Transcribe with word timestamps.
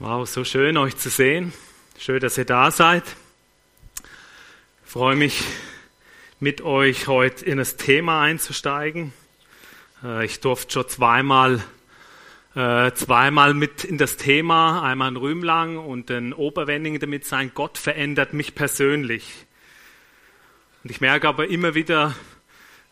Wow, 0.00 0.28
so 0.28 0.44
schön 0.44 0.76
euch 0.76 0.96
zu 0.96 1.10
sehen. 1.10 1.52
Schön, 1.98 2.20
dass 2.20 2.38
ihr 2.38 2.44
da 2.44 2.70
seid. 2.70 3.02
Ich 4.84 4.92
freue 4.92 5.16
mich, 5.16 5.42
mit 6.38 6.60
euch 6.60 7.08
heute 7.08 7.44
in 7.44 7.58
das 7.58 7.76
Thema 7.76 8.22
einzusteigen. 8.22 9.12
Äh, 10.04 10.24
ich 10.24 10.38
durfte 10.38 10.72
schon 10.72 10.88
zweimal, 10.88 11.64
äh, 12.54 12.92
zweimal 12.92 13.54
mit 13.54 13.82
in 13.82 13.98
das 13.98 14.16
Thema, 14.16 14.84
einmal 14.84 15.08
in 15.08 15.16
Rümlang 15.16 15.78
und 15.78 16.10
in 16.10 16.32
Oberwendingen 16.32 17.00
damit 17.00 17.24
sein, 17.24 17.50
Gott 17.52 17.76
verändert 17.76 18.34
mich 18.34 18.54
persönlich. 18.54 19.46
Und 20.84 20.92
ich 20.92 21.00
merke 21.00 21.26
aber 21.26 21.48
immer 21.48 21.74
wieder, 21.74 22.14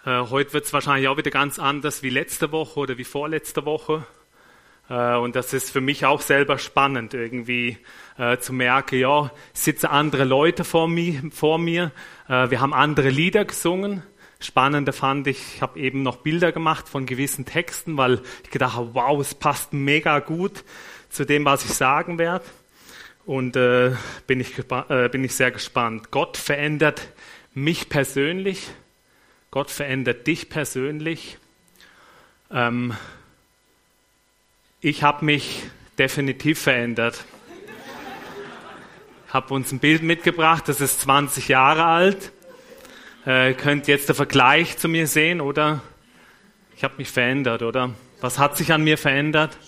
äh, 0.05 0.23
heute 0.23 0.55
wird 0.55 0.65
es 0.65 0.73
wahrscheinlich 0.73 1.07
auch 1.07 1.19
wieder 1.19 1.31
ganz 1.31 1.61
anders 1.61 2.03
wie 2.03 2.11
letzte 2.11 2.51
Woche 2.51 2.81
oder 2.81 2.99
wie 2.99 3.05
vorletzte 3.05 3.65
Woche. 3.65 4.05
Äh, 4.89 5.17
und 5.17 5.37
das 5.37 5.53
ist 5.53 5.71
für 5.71 5.81
mich 5.81 6.05
auch 6.05 6.21
selber 6.21 6.59
spannend, 6.59 7.15
irgendwie 7.15 7.79
äh, 8.19 8.39
zu 8.39 8.53
merken, 8.53 8.99
ja, 8.99 9.31
sitzen 9.53 9.87
andere 9.87 10.25
Leute 10.25 10.65
vor 10.65 10.89
mir, 10.89 11.23
vor 11.31 11.59
mir. 11.59 11.93
Äh, 12.29 12.51
wir 12.51 12.61
haben 12.61 12.73
andere 12.73 13.09
Lieder 13.09 13.45
gesungen. 13.45 14.03
Spannender 14.39 14.93
fand 14.93 15.27
ich, 15.27 15.55
ich 15.55 15.63
habe 15.63 15.81
eben 15.81 16.03
noch 16.03 16.19
Bilder 16.19 16.53
gemacht 16.53 16.89
von 16.89 17.07
gewissen 17.07 17.47
Texten, 17.47 17.97
weil 17.97 18.21
ich 18.45 18.51
gedacht 18.51 18.77
habe, 18.77 18.95
wow, 18.95 19.19
es 19.21 19.35
passt 19.35 19.73
mega 19.73 20.19
gut 20.19 20.63
zu 21.09 21.25
dem, 21.25 21.45
was 21.45 21.65
ich 21.65 21.73
sagen 21.73 22.19
werde. 22.19 22.45
Und 23.25 23.57
äh, 23.57 23.93
bin, 24.27 24.41
ich, 24.41 24.55
bin 25.11 25.25
ich 25.25 25.35
sehr 25.35 25.51
gespannt. 25.51 26.13
Gott 26.13 26.37
verändert 26.37 27.09
mich 27.55 27.89
persönlich. 27.89 28.69
Gott 29.51 29.71
verändert 29.71 30.27
dich 30.29 30.49
persönlich. 30.49 31.39
Ähm, 32.53 32.95
ich 34.87 35.03
habe 35.03 35.25
mich 35.25 35.65
definitiv 35.99 36.61
verändert. 36.61 37.25
Ich 39.27 39.35
habe 39.35 39.53
uns 39.53 39.73
ein 39.73 39.81
Bild 39.81 40.05
mitgebracht, 40.05 40.69
das 40.69 40.81
ist 40.81 41.01
20 41.01 41.49
Jahre 41.49 41.87
alt. 41.87 42.31
Äh, 43.25 43.55
könnt 43.55 43.89
jetzt 43.89 44.09
den 44.09 44.15
Vergleich 44.15 44.79
zu 44.79 44.89
mir 44.89 45.09
sehen, 45.09 45.41
oder? 45.41 45.83
Ich 46.77 46.85
habe 46.85 46.95
mich 46.99 47.11
verändert, 47.11 47.63
oder? 47.63 47.95
Was 48.21 48.39
hat 48.39 48.57
sich 48.57 48.73
an 48.73 48.85
mir 48.85 48.97
verändert? 48.97 49.59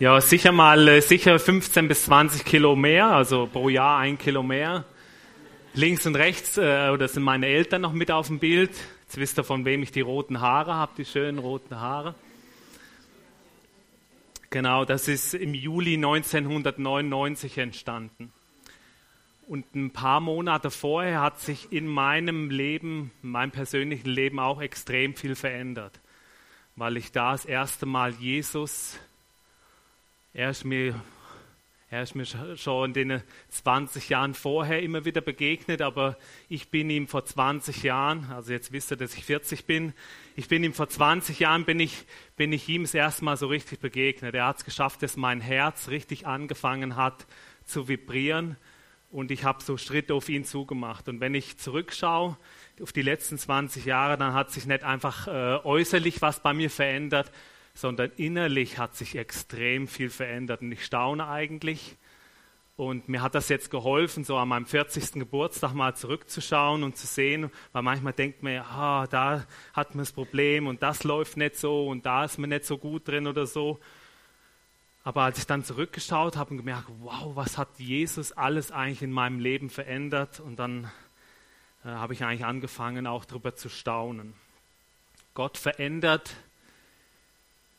Ja, 0.00 0.18
sicher 0.22 0.50
mal, 0.50 0.88
äh, 0.88 1.02
sicher 1.02 1.38
15 1.38 1.86
bis 1.86 2.06
20 2.06 2.46
Kilo 2.46 2.74
mehr, 2.74 3.08
also 3.08 3.46
pro 3.46 3.68
Jahr 3.68 3.98
ein 3.98 4.16
Kilo 4.16 4.42
mehr. 4.42 4.86
Links 5.74 6.06
und 6.06 6.16
rechts, 6.16 6.56
äh, 6.56 6.88
oder 6.88 7.06
sind 7.06 7.22
meine 7.22 7.48
Eltern 7.48 7.82
noch 7.82 7.92
mit 7.92 8.10
auf 8.10 8.28
dem 8.28 8.38
Bild. 8.38 8.70
Jetzt 9.02 9.18
wisst 9.18 9.38
ihr, 9.38 9.44
von 9.44 9.66
wem 9.66 9.82
ich 9.82 9.92
die 9.92 10.00
roten 10.00 10.40
Haare 10.40 10.72
habe, 10.72 10.92
die 10.96 11.04
schönen 11.04 11.38
roten 11.38 11.78
Haare. 11.78 12.14
Genau, 14.48 14.86
das 14.86 15.06
ist 15.06 15.34
im 15.34 15.52
Juli 15.52 15.98
1999 15.98 17.58
entstanden. 17.58 18.32
Und 19.46 19.74
ein 19.74 19.90
paar 19.90 20.20
Monate 20.20 20.70
vorher 20.70 21.20
hat 21.20 21.40
sich 21.40 21.72
in 21.72 21.86
meinem 21.86 22.48
Leben, 22.48 23.10
in 23.22 23.32
meinem 23.32 23.50
persönlichen 23.50 24.08
Leben 24.08 24.40
auch 24.40 24.62
extrem 24.62 25.14
viel 25.14 25.34
verändert, 25.34 26.00
weil 26.74 26.96
ich 26.96 27.12
da 27.12 27.32
das 27.32 27.44
erste 27.44 27.84
Mal 27.84 28.12
Jesus 28.12 28.98
er 30.32 30.50
ist 30.50 30.64
mir, 30.64 30.94
er 31.90 32.04
ist 32.04 32.14
mir 32.14 32.24
schon 32.56 32.94
in 32.94 33.08
den 33.08 33.22
20 33.48 34.08
Jahren 34.10 34.34
vorher 34.34 34.80
immer 34.80 35.04
wieder 35.04 35.20
begegnet, 35.20 35.82
aber 35.82 36.16
ich 36.48 36.70
bin 36.70 36.88
ihm 36.88 37.08
vor 37.08 37.24
20 37.24 37.82
Jahren, 37.82 38.30
also 38.30 38.52
jetzt 38.52 38.70
wisst 38.70 38.92
ihr, 38.92 38.96
dass 38.96 39.14
ich 39.14 39.24
40 39.24 39.64
bin, 39.64 39.92
ich 40.36 40.46
bin 40.46 40.62
ihm 40.62 40.72
vor 40.72 40.88
20 40.88 41.40
Jahren, 41.40 41.64
bin 41.64 41.80
ich, 41.80 42.04
bin 42.36 42.52
ich 42.52 42.68
ihm 42.68 42.82
das 42.82 42.94
erste 42.94 43.24
Mal 43.24 43.36
so 43.36 43.48
richtig 43.48 43.80
begegnet. 43.80 44.34
Er 44.34 44.46
hat 44.46 44.58
es 44.58 44.64
geschafft, 44.64 45.02
dass 45.02 45.16
mein 45.16 45.40
Herz 45.40 45.88
richtig 45.88 46.26
angefangen 46.26 46.94
hat 46.94 47.26
zu 47.64 47.88
vibrieren 47.88 48.56
und 49.10 49.32
ich 49.32 49.42
habe 49.42 49.62
so 49.64 49.76
Schritte 49.76 50.14
auf 50.14 50.28
ihn 50.28 50.44
zugemacht. 50.44 51.08
Und 51.08 51.20
wenn 51.20 51.34
ich 51.34 51.58
zurückschaue 51.58 52.36
auf 52.80 52.92
die 52.92 53.02
letzten 53.02 53.36
20 53.36 53.84
Jahre, 53.84 54.16
dann 54.16 54.32
hat 54.32 54.52
sich 54.52 54.64
nicht 54.64 54.84
einfach 54.84 55.26
äh, 55.26 55.58
äußerlich 55.64 56.22
was 56.22 56.40
bei 56.40 56.52
mir 56.52 56.70
verändert, 56.70 57.32
sondern 57.74 58.10
innerlich 58.16 58.78
hat 58.78 58.96
sich 58.96 59.16
extrem 59.16 59.88
viel 59.88 60.10
verändert. 60.10 60.62
Und 60.62 60.72
ich 60.72 60.84
staune 60.84 61.26
eigentlich. 61.28 61.96
Und 62.76 63.08
mir 63.10 63.20
hat 63.20 63.34
das 63.34 63.50
jetzt 63.50 63.70
geholfen, 63.70 64.24
so 64.24 64.38
an 64.38 64.48
meinem 64.48 64.64
40. 64.64 65.12
Geburtstag 65.12 65.74
mal 65.74 65.94
zurückzuschauen 65.94 66.82
und 66.82 66.96
zu 66.96 67.06
sehen, 67.06 67.50
weil 67.72 67.82
manchmal 67.82 68.14
denkt 68.14 68.42
man, 68.42 68.58
ah, 68.60 69.06
da 69.06 69.46
hat 69.74 69.94
man 69.94 70.02
das 70.02 70.12
Problem 70.12 70.66
und 70.66 70.82
das 70.82 71.04
läuft 71.04 71.36
nicht 71.36 71.56
so 71.56 71.88
und 71.88 72.06
da 72.06 72.24
ist 72.24 72.38
man 72.38 72.48
nicht 72.48 72.64
so 72.64 72.78
gut 72.78 73.06
drin 73.06 73.26
oder 73.26 73.46
so. 73.46 73.78
Aber 75.02 75.22
als 75.22 75.38
ich 75.38 75.46
dann 75.46 75.64
zurückgeschaut 75.64 76.36
habe 76.36 76.52
und 76.52 76.56
gemerkt, 76.56 76.86
wow, 77.00 77.36
was 77.36 77.58
hat 77.58 77.68
Jesus 77.78 78.32
alles 78.32 78.72
eigentlich 78.72 79.02
in 79.02 79.12
meinem 79.12 79.40
Leben 79.40 79.68
verändert? 79.68 80.40
Und 80.40 80.58
dann 80.58 80.90
äh, 81.84 81.88
habe 81.88 82.14
ich 82.14 82.24
eigentlich 82.24 82.44
angefangen, 82.44 83.06
auch 83.06 83.24
darüber 83.26 83.54
zu 83.54 83.68
staunen. 83.68 84.34
Gott 85.34 85.58
verändert 85.58 86.34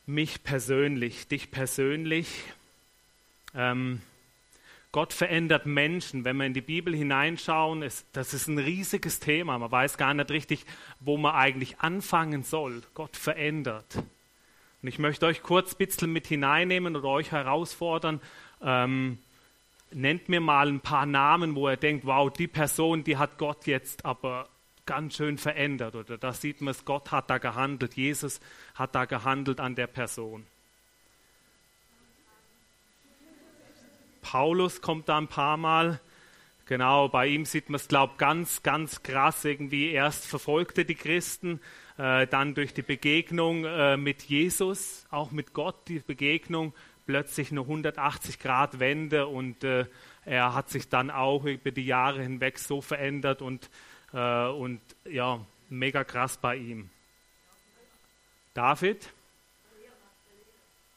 mich 0.05 0.43
persönlich, 0.43 1.27
dich 1.27 1.51
persönlich. 1.51 2.43
Ähm, 3.55 4.01
Gott 4.91 5.13
verändert 5.13 5.65
Menschen. 5.65 6.25
Wenn 6.25 6.35
wir 6.37 6.45
in 6.45 6.53
die 6.53 6.61
Bibel 6.61 6.93
hineinschauen, 6.95 7.81
ist, 7.81 8.05
das 8.11 8.33
ist 8.33 8.47
ein 8.47 8.57
riesiges 8.57 9.19
Thema. 9.19 9.57
Man 9.57 9.71
weiß 9.71 9.97
gar 9.97 10.13
nicht 10.13 10.31
richtig, 10.31 10.65
wo 10.99 11.17
man 11.17 11.33
eigentlich 11.33 11.79
anfangen 11.79 12.43
soll. 12.43 12.81
Gott 12.93 13.15
verändert. 13.15 13.95
Und 13.95 14.87
ich 14.87 14.99
möchte 14.99 15.27
euch 15.27 15.43
kurz 15.43 15.73
ein 15.73 15.77
bisschen 15.77 16.11
mit 16.11 16.27
hineinnehmen 16.27 16.95
oder 16.95 17.07
euch 17.07 17.31
herausfordern. 17.31 18.19
Ähm, 18.61 19.19
nennt 19.91 20.27
mir 20.27 20.41
mal 20.41 20.67
ein 20.67 20.81
paar 20.81 21.05
Namen, 21.05 21.55
wo 21.55 21.67
er 21.67 21.77
denkt, 21.77 22.05
wow, 22.05 22.31
die 22.31 22.47
Person, 22.47 23.03
die 23.03 23.17
hat 23.17 23.37
Gott 23.37 23.67
jetzt 23.67 24.05
aber 24.05 24.49
ganz 24.85 25.15
schön 25.15 25.37
verändert. 25.37 25.95
Oder 25.95 26.17
da 26.17 26.33
sieht 26.33 26.61
man 26.61 26.71
es, 26.71 26.85
Gott 26.85 27.11
hat 27.11 27.29
da 27.29 27.37
gehandelt, 27.37 27.95
Jesus 27.95 28.39
hat 28.75 28.95
da 28.95 29.05
gehandelt 29.05 29.59
an 29.59 29.75
der 29.75 29.87
Person. 29.87 30.45
Paulus 34.21 34.81
kommt 34.81 35.09
da 35.09 35.17
ein 35.17 35.27
paar 35.27 35.57
Mal. 35.57 35.99
Genau, 36.65 37.09
bei 37.09 37.27
ihm 37.27 37.45
sieht 37.45 37.69
man 37.69 37.75
es, 37.75 37.87
glaube 37.87 38.13
ich, 38.13 38.17
ganz, 38.19 38.63
ganz 38.63 39.03
krass 39.03 39.43
irgendwie. 39.43 39.91
Erst 39.91 40.25
verfolgte 40.25 40.85
die 40.85 40.95
Christen, 40.95 41.59
äh, 41.97 42.27
dann 42.27 42.53
durch 42.53 42.73
die 42.73 42.81
Begegnung 42.81 43.65
äh, 43.65 43.97
mit 43.97 44.23
Jesus, 44.23 45.05
auch 45.11 45.31
mit 45.31 45.53
Gott, 45.53 45.75
die 45.87 45.99
Begegnung, 45.99 46.73
plötzlich 47.05 47.51
eine 47.51 47.61
180 47.61 48.39
Grad 48.39 48.79
Wende 48.79 49.27
und 49.27 49.63
äh, 49.63 49.85
er 50.23 50.53
hat 50.53 50.69
sich 50.69 50.87
dann 50.87 51.09
auch 51.09 51.45
über 51.45 51.71
die 51.71 51.85
Jahre 51.85 52.21
hinweg 52.21 52.59
so 52.59 52.79
verändert 52.79 53.41
und 53.41 53.69
äh, 54.13 54.47
und 54.47 54.81
ja, 55.05 55.45
mega 55.69 56.03
krass 56.03 56.37
bei 56.37 56.57
ihm. 56.57 56.89
David, 58.53 59.09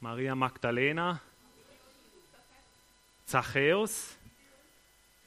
Maria 0.00 0.34
Magdalena, 0.34 1.20
Zachäus, 3.26 4.16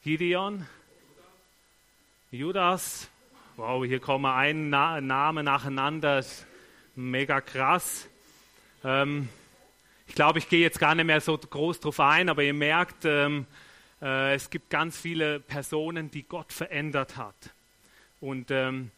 Gideon, 0.04 0.68
Judas. 2.32 3.10
Wow, 3.56 3.86
hier 3.86 4.00
kommen 4.00 4.26
ein 4.26 4.70
Na 4.70 5.02
Name 5.02 5.44
nacheinander. 5.44 6.24
Mega 6.96 7.42
krass. 7.42 8.08
Ähm, 8.84 9.30
ich 10.08 10.16
glaube, 10.16 10.40
ich 10.40 10.48
gehe 10.48 10.62
jetzt 10.62 10.80
gar 10.80 10.96
nicht 10.96 11.06
mehr 11.06 11.22
so 11.22 11.38
groß 11.38 11.80
drauf 11.80 12.00
ein, 12.00 12.30
aber 12.30 12.44
ihr 12.44 12.54
merkt, 12.54 13.06
ähm, 13.06 13.46
äh, 14.02 14.36
es 14.36 14.50
gibt 14.50 14.70
ganz 14.70 14.98
viele 14.98 15.40
Personen, 15.40 16.12
die 16.12 16.24
Gott 16.24 16.54
verändert 16.54 17.18
hat. 17.18 17.54
Und 18.20 18.52
ähm, 18.52 18.92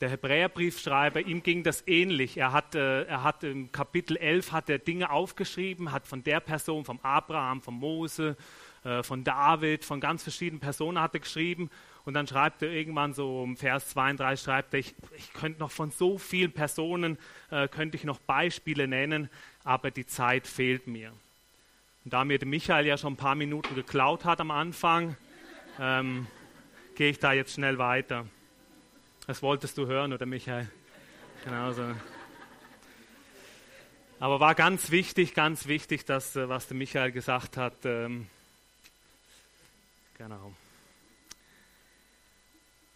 der 0.00 0.08
Hebräerbriefschreiber, 0.08 1.20
ihm 1.20 1.42
ging 1.42 1.62
das 1.62 1.86
ähnlich. 1.86 2.38
Er 2.38 2.52
hat, 2.52 2.74
äh, 2.74 3.04
er 3.04 3.22
hat 3.22 3.44
im 3.44 3.70
Kapitel 3.70 4.16
11 4.16 4.52
hat 4.52 4.70
er 4.70 4.78
Dinge 4.78 5.10
aufgeschrieben, 5.10 5.92
hat 5.92 6.06
von 6.06 6.22
der 6.22 6.40
Person, 6.40 6.84
vom 6.84 6.98
Abraham, 7.02 7.60
von 7.60 7.74
Mose, 7.74 8.36
äh, 8.82 9.02
von 9.02 9.24
David, 9.24 9.84
von 9.84 10.00
ganz 10.00 10.22
verschiedenen 10.22 10.60
Personen 10.60 10.98
hat 11.00 11.14
er 11.14 11.20
geschrieben. 11.20 11.70
Und 12.06 12.14
dann 12.14 12.26
schreibt 12.26 12.62
er 12.62 12.70
irgendwann 12.70 13.12
so 13.12 13.44
im 13.44 13.58
Vers 13.58 13.90
32, 13.90 14.42
schreibt 14.42 14.72
er, 14.72 14.80
ich, 14.80 14.94
ich 15.16 15.32
könnte 15.34 15.60
noch 15.60 15.70
von 15.70 15.90
so 15.90 16.16
vielen 16.16 16.52
Personen, 16.52 17.18
äh, 17.50 17.68
könnte 17.68 17.96
ich 17.96 18.04
noch 18.04 18.18
Beispiele 18.20 18.88
nennen, 18.88 19.28
aber 19.64 19.90
die 19.90 20.06
Zeit 20.06 20.46
fehlt 20.46 20.86
mir. 20.86 21.12
Und 22.04 22.14
da 22.14 22.24
mir 22.24 22.38
der 22.38 22.48
Michael 22.48 22.86
ja 22.86 22.96
schon 22.96 23.12
ein 23.12 23.18
paar 23.18 23.34
Minuten 23.34 23.74
geklaut 23.74 24.24
hat 24.24 24.40
am 24.40 24.50
Anfang, 24.50 25.14
ähm, 25.78 26.26
gehe 26.94 27.10
ich 27.10 27.18
da 27.18 27.34
jetzt 27.34 27.52
schnell 27.52 27.76
weiter. 27.76 28.26
Das 29.30 29.44
wolltest 29.44 29.78
du 29.78 29.86
hören, 29.86 30.12
oder 30.12 30.26
Michael? 30.26 30.68
Genauso. 31.44 31.94
Aber 34.18 34.40
war 34.40 34.56
ganz 34.56 34.90
wichtig, 34.90 35.34
ganz 35.34 35.68
wichtig, 35.68 36.04
dass, 36.04 36.34
äh, 36.34 36.48
was 36.48 36.66
der 36.66 36.76
Michael 36.76 37.12
gesagt 37.12 37.56
hat. 37.56 37.76
Ähm, 37.84 38.26
genau. 40.18 40.52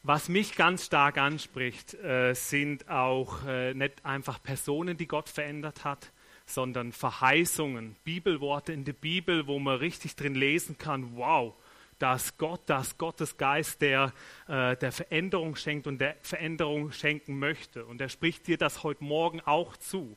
Was 0.02 0.28
mich 0.28 0.56
ganz 0.56 0.86
stark 0.86 1.18
anspricht, 1.18 1.94
äh, 1.94 2.34
sind 2.34 2.88
auch 2.88 3.46
äh, 3.46 3.72
nicht 3.72 4.04
einfach 4.04 4.42
Personen, 4.42 4.96
die 4.96 5.06
Gott 5.06 5.28
verändert 5.28 5.84
hat, 5.84 6.10
sondern 6.46 6.90
Verheißungen, 6.90 7.94
Bibelworte 8.02 8.72
in 8.72 8.84
der 8.84 8.94
Bibel, 8.94 9.46
wo 9.46 9.60
man 9.60 9.76
richtig 9.76 10.16
drin 10.16 10.34
lesen 10.34 10.78
kann, 10.78 11.16
wow, 11.16 11.54
dass 11.98 12.36
Gott, 12.38 12.62
dass 12.66 12.98
Gottes 12.98 13.36
Geist 13.36 13.80
der, 13.80 14.12
äh, 14.48 14.76
der 14.76 14.92
Veränderung 14.92 15.56
schenkt 15.56 15.86
und 15.86 15.98
der 15.98 16.16
Veränderung 16.22 16.92
schenken 16.92 17.38
möchte. 17.38 17.84
Und 17.84 18.00
er 18.00 18.08
spricht 18.08 18.46
dir 18.46 18.58
das 18.58 18.82
heute 18.82 19.04
Morgen 19.04 19.40
auch 19.40 19.76
zu. 19.76 20.16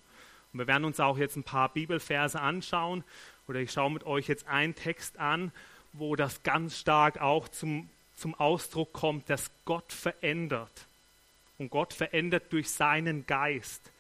Und 0.53 0.59
wir 0.59 0.67
werden 0.67 0.85
uns 0.85 0.99
auch 0.99 1.17
jetzt 1.17 1.35
ein 1.35 1.43
paar 1.43 1.73
Bibelverse 1.73 2.39
anschauen 2.39 3.03
oder 3.47 3.59
ich 3.59 3.71
schaue 3.71 3.91
mit 3.91 4.05
euch 4.05 4.27
jetzt 4.27 4.47
einen 4.47 4.75
Text 4.75 5.19
an, 5.19 5.51
wo 5.93 6.15
das 6.15 6.43
ganz 6.43 6.77
stark 6.77 7.19
auch 7.21 7.47
zum 7.47 7.89
zum 8.17 8.33
Ausdruck 8.35 8.93
kommt, 8.93 9.29
dass 9.29 9.51
Gott 9.63 9.93
verändert. 9.93 10.87
Und 11.57 11.69
Gott 11.69 11.93
verändert 11.93 12.51
durch 12.51 12.69
seinen 12.69 13.25
Geist. 13.25 13.91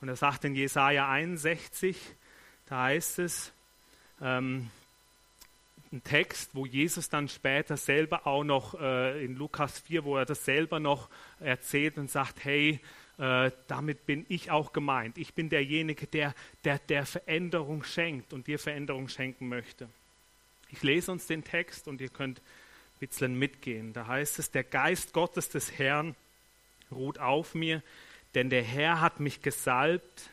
Und 0.00 0.08
er 0.08 0.16
sagt 0.16 0.44
in 0.44 0.54
Jesaja 0.54 1.08
61, 1.08 1.96
da 2.66 2.84
heißt 2.84 3.18
es, 3.18 3.52
ähm, 4.20 4.70
ein 5.94 6.02
Text, 6.02 6.50
wo 6.54 6.66
Jesus 6.66 7.08
dann 7.08 7.28
später 7.28 7.76
selber 7.76 8.26
auch 8.26 8.44
noch 8.44 8.78
äh, 8.80 9.24
in 9.24 9.36
Lukas 9.36 9.78
4, 9.80 10.04
wo 10.04 10.16
er 10.16 10.26
das 10.26 10.44
selber 10.44 10.80
noch 10.80 11.08
erzählt 11.38 11.98
und 11.98 12.10
sagt, 12.10 12.44
hey, 12.44 12.80
äh, 13.18 13.52
damit 13.68 14.04
bin 14.04 14.26
ich 14.28 14.50
auch 14.50 14.72
gemeint. 14.72 15.18
Ich 15.18 15.34
bin 15.34 15.48
derjenige, 15.48 16.06
der, 16.08 16.34
der 16.64 16.78
der 16.80 17.06
Veränderung 17.06 17.84
schenkt 17.84 18.32
und 18.32 18.48
dir 18.48 18.58
Veränderung 18.58 19.08
schenken 19.08 19.48
möchte. 19.48 19.88
Ich 20.70 20.82
lese 20.82 21.12
uns 21.12 21.28
den 21.28 21.44
Text 21.44 21.86
und 21.86 22.00
ihr 22.00 22.08
könnt 22.08 22.42
bisschen 22.98 23.38
mitgehen. 23.38 23.92
Da 23.92 24.06
heißt 24.06 24.38
es, 24.38 24.50
der 24.50 24.64
Geist 24.64 25.12
Gottes 25.12 25.48
des 25.48 25.78
Herrn 25.78 26.16
ruht 26.90 27.18
auf 27.18 27.54
mir, 27.54 27.82
denn 28.34 28.50
der 28.50 28.62
Herr 28.62 29.00
hat 29.00 29.20
mich 29.20 29.42
gesalbt, 29.42 30.30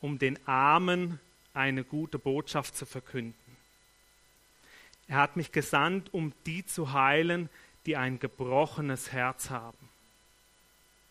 um 0.00 0.18
den 0.18 0.38
Armen 0.48 1.20
eine 1.54 1.84
gute 1.84 2.18
Botschaft 2.18 2.76
zu 2.76 2.86
verkünden. 2.86 3.45
Er 5.08 5.18
hat 5.18 5.36
mich 5.36 5.52
gesandt, 5.52 6.12
um 6.12 6.32
die 6.46 6.64
zu 6.64 6.92
heilen, 6.92 7.48
die 7.86 7.96
ein 7.96 8.18
gebrochenes 8.18 9.12
Herz 9.12 9.50
haben. 9.50 9.88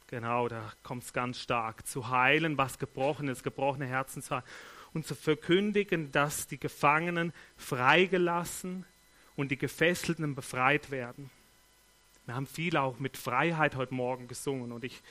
Genau, 0.07 0.47
da 0.47 0.71
kommt 0.83 1.03
es 1.03 1.13
ganz 1.13 1.39
stark. 1.39 1.87
Zu 1.87 2.09
heilen, 2.09 2.57
was 2.57 2.77
gebrochen 2.77 3.27
ist, 3.27 3.43
gebrochene 3.43 3.87
Herzen 3.87 4.21
zu 4.21 4.35
heilen. 4.35 4.45
Und 4.93 5.05
zu 5.05 5.15
verkündigen, 5.15 6.11
dass 6.11 6.47
die 6.47 6.59
Gefangenen 6.59 7.33
freigelassen 7.57 8.85
und 9.35 9.49
die 9.51 9.57
Gefesselten 9.57 10.35
befreit 10.35 10.91
werden. 10.91 11.29
Wir 12.25 12.35
haben 12.35 12.47
viel 12.47 12.77
auch 12.77 12.97
mit 12.99 13.17
Freiheit 13.17 13.75
heute 13.75 13.93
Morgen 13.93 14.27
gesungen 14.27 14.71
und 14.71 14.83
ich, 14.83 15.03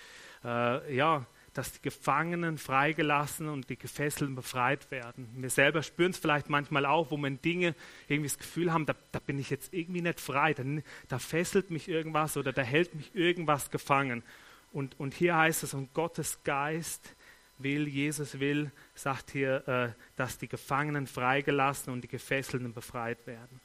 äh, 0.42 0.96
ja, 0.96 1.26
dass 1.54 1.72
die 1.72 1.82
Gefangenen 1.82 2.58
freigelassen 2.58 3.48
und 3.48 3.70
die 3.70 3.76
Gefesselten 3.76 4.34
befreit 4.34 4.90
werden. 4.90 5.28
Wir 5.36 5.50
selber 5.50 5.82
spüren 5.82 6.10
es 6.10 6.18
vielleicht 6.18 6.50
manchmal 6.50 6.84
auch, 6.84 7.10
wo 7.12 7.16
man 7.16 7.40
Dinge 7.40 7.74
irgendwie 8.08 8.28
das 8.28 8.38
Gefühl 8.38 8.72
haben, 8.72 8.86
da, 8.86 8.94
da 9.12 9.20
bin 9.20 9.38
ich 9.38 9.50
jetzt 9.50 9.72
irgendwie 9.72 10.02
nicht 10.02 10.20
frei, 10.20 10.52
da, 10.52 10.64
da, 11.08 11.18
fesselt 11.18 11.70
mich 11.70 11.88
irgendwas 11.88 12.36
oder 12.36 12.52
da 12.52 12.62
hält 12.62 12.94
mich 12.94 13.14
irgendwas 13.14 13.70
gefangen. 13.70 14.24
Und, 14.72 14.98
und 14.98 15.14
hier 15.14 15.36
heißt 15.36 15.62
es, 15.62 15.74
und 15.74 15.94
Gottes 15.94 16.42
Geist 16.42 17.14
will, 17.58 17.86
Jesus 17.86 18.40
will, 18.40 18.72
sagt 18.96 19.30
hier, 19.30 19.66
äh, 19.68 19.88
dass 20.16 20.38
die 20.38 20.48
Gefangenen 20.48 21.06
freigelassen 21.06 21.92
und 21.92 22.02
die 22.02 22.08
Gefesselten 22.08 22.74
befreit 22.74 23.26
werden. 23.28 23.60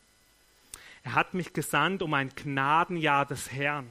Er 1.04 1.16
hat 1.16 1.34
mich 1.34 1.54
gesandt 1.54 2.04
um 2.04 2.14
ein 2.14 2.30
Gnadenjahr 2.30 3.26
des 3.26 3.52
Herrn. 3.52 3.88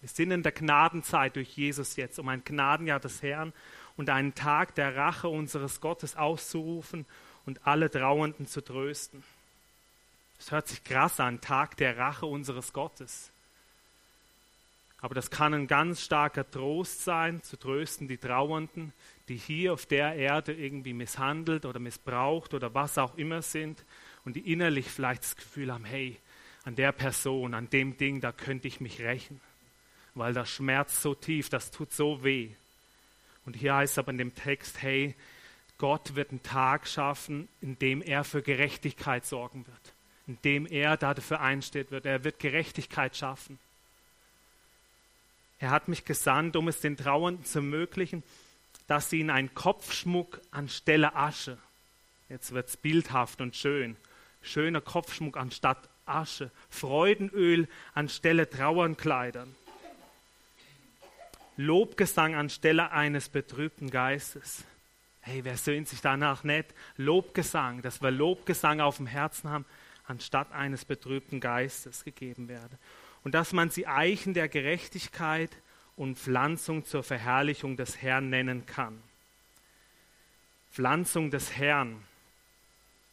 Wir 0.00 0.08
sind 0.08 0.30
in 0.30 0.42
der 0.42 0.52
Gnadenzeit 0.52 1.36
durch 1.36 1.56
Jesus 1.56 1.96
jetzt, 1.96 2.18
um 2.18 2.28
ein 2.28 2.44
Gnadenjahr 2.44 3.00
des 3.00 3.22
Herrn 3.22 3.52
und 3.96 4.10
einen 4.10 4.34
Tag 4.34 4.74
der 4.74 4.94
Rache 4.96 5.28
unseres 5.28 5.80
Gottes 5.80 6.16
auszurufen 6.16 7.06
und 7.46 7.66
alle 7.66 7.90
Trauernden 7.90 8.46
zu 8.46 8.62
trösten. 8.62 9.22
Es 10.38 10.50
hört 10.50 10.68
sich 10.68 10.84
krass 10.84 11.18
an, 11.18 11.40
Tag 11.40 11.76
der 11.78 11.96
Rache 11.96 12.26
unseres 12.26 12.72
Gottes. 12.72 13.30
Aber 15.00 15.14
das 15.14 15.30
kann 15.30 15.54
ein 15.54 15.66
ganz 15.66 16.02
starker 16.02 16.50
Trost 16.50 17.04
sein, 17.04 17.42
zu 17.42 17.56
trösten 17.58 18.08
die 18.08 18.18
Trauernden, 18.18 18.92
die 19.28 19.36
hier 19.36 19.72
auf 19.72 19.86
der 19.86 20.14
Erde 20.14 20.52
irgendwie 20.52 20.94
misshandelt 20.94 21.64
oder 21.64 21.78
missbraucht 21.78 22.54
oder 22.54 22.74
was 22.74 22.98
auch 22.98 23.16
immer 23.16 23.42
sind 23.42 23.84
und 24.24 24.36
die 24.36 24.52
innerlich 24.52 24.90
vielleicht 24.90 25.22
das 25.22 25.36
Gefühl 25.36 25.72
haben, 25.72 25.84
hey, 25.84 26.18
an 26.64 26.74
der 26.74 26.92
Person, 26.92 27.54
an 27.54 27.70
dem 27.70 27.96
Ding, 27.96 28.20
da 28.20 28.32
könnte 28.32 28.66
ich 28.66 28.80
mich 28.80 29.00
rächen, 29.00 29.40
weil 30.16 30.32
das 30.32 30.50
schmerzt 30.50 31.02
so 31.02 31.14
tief, 31.14 31.48
das 31.48 31.70
tut 31.70 31.92
so 31.92 32.24
weh. 32.24 32.50
Und 33.44 33.54
hier 33.54 33.74
heißt 33.74 33.98
aber 33.98 34.10
in 34.10 34.18
dem 34.18 34.34
Text, 34.34 34.82
hey, 34.82 35.14
Gott 35.78 36.16
wird 36.16 36.30
einen 36.30 36.42
Tag 36.42 36.88
schaffen, 36.88 37.48
in 37.60 37.78
dem 37.78 38.02
er 38.02 38.24
für 38.24 38.42
Gerechtigkeit 38.42 39.26
sorgen 39.26 39.66
wird, 39.66 39.92
in 40.26 40.38
dem 40.42 40.66
er 40.66 40.96
dafür 40.96 41.40
einsteht 41.40 41.90
wird. 41.90 42.06
Er 42.06 42.24
wird 42.24 42.40
Gerechtigkeit 42.40 43.14
schaffen. 43.14 43.58
Er 45.58 45.70
hat 45.70 45.88
mich 45.88 46.04
gesandt, 46.04 46.56
um 46.56 46.68
es 46.68 46.80
den 46.80 46.96
Trauernden 46.96 47.44
zu 47.44 47.58
ermöglichen, 47.58 48.22
dass 48.86 49.10
sie 49.10 49.20
in 49.20 49.30
einen 49.30 49.54
Kopfschmuck 49.54 50.40
anstelle 50.50 51.14
Asche, 51.14 51.58
jetzt 52.28 52.52
wird 52.52 52.68
es 52.68 52.76
bildhaft 52.76 53.40
und 53.40 53.54
schön, 53.54 53.96
schöner 54.42 54.80
Kopfschmuck 54.80 55.36
anstatt 55.36 55.88
Asche, 56.06 56.50
Freudenöl 56.70 57.68
anstelle 57.94 58.48
Trauernkleidern, 58.48 59.54
Lobgesang 61.56 62.34
anstelle 62.34 62.92
eines 62.92 63.28
betrübten 63.28 63.90
Geistes. 63.90 64.64
Hey, 65.20 65.44
wer 65.44 65.56
sehnt 65.56 65.88
sich 65.88 66.00
danach 66.00 66.44
nicht? 66.44 66.74
Lobgesang, 66.96 67.82
dass 67.82 68.02
wir 68.02 68.10
Lobgesang 68.10 68.80
auf 68.80 68.98
dem 68.98 69.06
Herzen 69.06 69.50
haben, 69.50 69.64
anstatt 70.06 70.52
eines 70.52 70.84
betrübten 70.84 71.40
Geistes 71.40 72.04
gegeben 72.04 72.48
werde. 72.48 72.78
Und 73.24 73.34
dass 73.34 73.52
man 73.52 73.70
sie 73.70 73.86
Eichen 73.86 74.34
der 74.34 74.48
Gerechtigkeit 74.48 75.50
und 75.96 76.18
Pflanzung 76.18 76.84
zur 76.84 77.02
Verherrlichung 77.02 77.76
des 77.76 78.00
Herrn 78.02 78.28
nennen 78.28 78.66
kann. 78.66 79.02
Pflanzung 80.70 81.30
des 81.30 81.56
Herrn. 81.56 82.04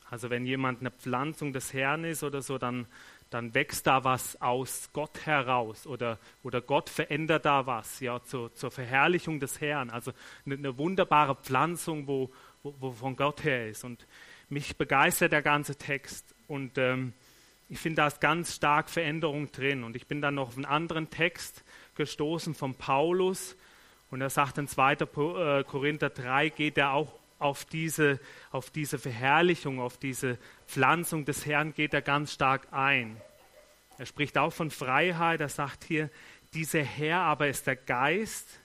Also 0.09 0.29
wenn 0.29 0.45
jemand 0.45 0.81
eine 0.81 0.91
Pflanzung 0.91 1.53
des 1.53 1.73
Herrn 1.73 2.03
ist 2.03 2.23
oder 2.23 2.41
so, 2.41 2.57
dann, 2.57 2.85
dann 3.33 3.53
wächst 3.53 3.87
da 3.87 4.03
was 4.03 4.39
aus 4.41 4.89
Gott 4.93 5.25
heraus 5.25 5.87
oder, 5.87 6.19
oder 6.43 6.61
Gott 6.61 6.89
verändert 6.89 7.45
da 7.45 7.65
was 7.65 7.99
ja, 7.99 8.21
zur, 8.23 8.53
zur 8.53 8.71
Verherrlichung 8.71 9.39
des 9.39 9.59
Herrn. 9.59 9.89
Also 9.89 10.11
eine, 10.45 10.55
eine 10.55 10.77
wunderbare 10.77 11.35
Pflanzung, 11.35 12.07
wo, 12.07 12.31
wo, 12.61 12.75
wo, 12.79 12.91
von 12.91 13.15
Gott 13.15 13.43
her 13.43 13.69
ist. 13.69 13.83
Und 13.83 14.05
mich 14.49 14.77
begeistert 14.77 15.31
der 15.31 15.41
ganze 15.41 15.75
Text. 15.75 16.35
Und 16.47 16.77
ähm, 16.77 17.13
ich 17.69 17.79
finde, 17.79 17.97
da 17.97 18.07
ist 18.07 18.21
ganz 18.21 18.55
stark 18.55 18.89
Veränderung 18.89 19.51
drin. 19.51 19.83
Und 19.83 19.95
ich 19.95 20.05
bin 20.05 20.21
dann 20.21 20.35
noch 20.35 20.49
auf 20.49 20.55
einen 20.55 20.65
anderen 20.65 21.09
Text 21.09 21.63
gestoßen 21.95 22.53
von 22.53 22.75
Paulus. 22.75 23.55
Und 24.11 24.21
er 24.21 24.29
sagt 24.29 24.59
in 24.59 24.67
2. 24.67 24.93
Äh, 24.93 25.63
Korinther 25.63 26.09
3, 26.11 26.49
geht 26.49 26.77
er 26.77 26.93
auch 26.93 27.22
auf 27.43 27.65
diese, 27.65 28.19
auf 28.51 28.69
diese 28.69 28.97
Verherrlichung, 28.97 29.79
auf 29.79 29.97
diese 29.97 30.37
Pflanzung 30.67 31.25
des 31.25 31.45
Herrn 31.45 31.73
geht 31.73 31.93
er 31.93 32.01
ganz 32.01 32.33
stark 32.33 32.67
ein. 32.71 33.19
Er 33.97 34.05
spricht 34.05 34.37
auch 34.37 34.53
von 34.53 34.71
Freiheit, 34.71 35.41
er 35.41 35.49
sagt 35.49 35.83
hier, 35.83 36.09
dieser 36.53 36.83
Herr 36.83 37.19
aber 37.19 37.47
ist 37.47 37.67
der 37.67 37.75
Geist, 37.75 38.59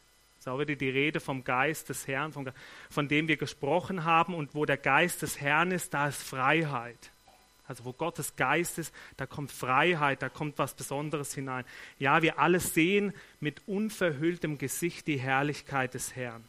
auch 0.48 0.58
wieder 0.58 0.74
die 0.74 0.90
Rede 0.90 1.20
vom 1.20 1.44
Geist 1.44 1.88
des 1.88 2.08
Herrn, 2.08 2.32
von, 2.32 2.50
von 2.90 3.08
dem 3.08 3.28
wir 3.28 3.36
gesprochen 3.36 4.04
haben 4.04 4.34
und 4.34 4.54
wo 4.54 4.64
der 4.64 4.76
Geist 4.76 5.22
des 5.22 5.40
Herrn 5.40 5.70
ist, 5.70 5.94
da 5.94 6.08
ist 6.08 6.22
Freiheit. 6.22 7.12
Also 7.66 7.84
wo 7.84 7.92
Gottes 7.92 8.34
Geist 8.34 8.78
ist, 8.78 8.94
da 9.18 9.26
kommt 9.26 9.52
Freiheit, 9.52 10.22
da 10.22 10.30
kommt 10.30 10.58
was 10.58 10.74
Besonderes 10.74 11.34
hinein. 11.34 11.66
Ja, 11.98 12.22
wir 12.22 12.38
alle 12.38 12.60
sehen 12.60 13.12
mit 13.40 13.68
unverhülltem 13.68 14.56
Gesicht 14.56 15.06
die 15.06 15.18
Herrlichkeit 15.18 15.92
des 15.92 16.16
Herrn. 16.16 16.48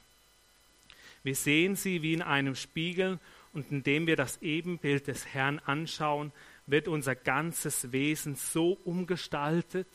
Wir 1.23 1.35
sehen 1.35 1.75
sie 1.75 2.01
wie 2.01 2.13
in 2.13 2.21
einem 2.21 2.55
Spiegel 2.55 3.19
und 3.53 3.71
indem 3.71 4.07
wir 4.07 4.15
das 4.15 4.41
Ebenbild 4.41 5.07
des 5.07 5.25
Herrn 5.27 5.59
anschauen, 5.59 6.31
wird 6.67 6.87
unser 6.87 7.15
ganzes 7.15 7.91
Wesen 7.91 8.35
so 8.35 8.73
umgestaltet, 8.83 9.87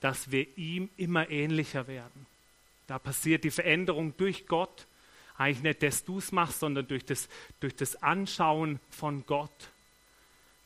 dass 0.00 0.30
wir 0.30 0.46
ihm 0.56 0.90
immer 0.96 1.30
ähnlicher 1.30 1.86
werden. 1.86 2.26
Da 2.86 2.98
passiert 2.98 3.44
die 3.44 3.50
Veränderung 3.50 4.16
durch 4.16 4.46
Gott, 4.46 4.86
eigentlich 5.36 5.62
nicht, 5.62 5.82
dass 5.82 6.04
du 6.04 6.18
es 6.18 6.30
machst, 6.32 6.60
sondern 6.60 6.86
durch 6.86 7.04
das, 7.04 7.28
durch 7.60 7.74
das 7.74 8.02
Anschauen 8.02 8.80
von 8.90 9.26
Gott 9.26 9.70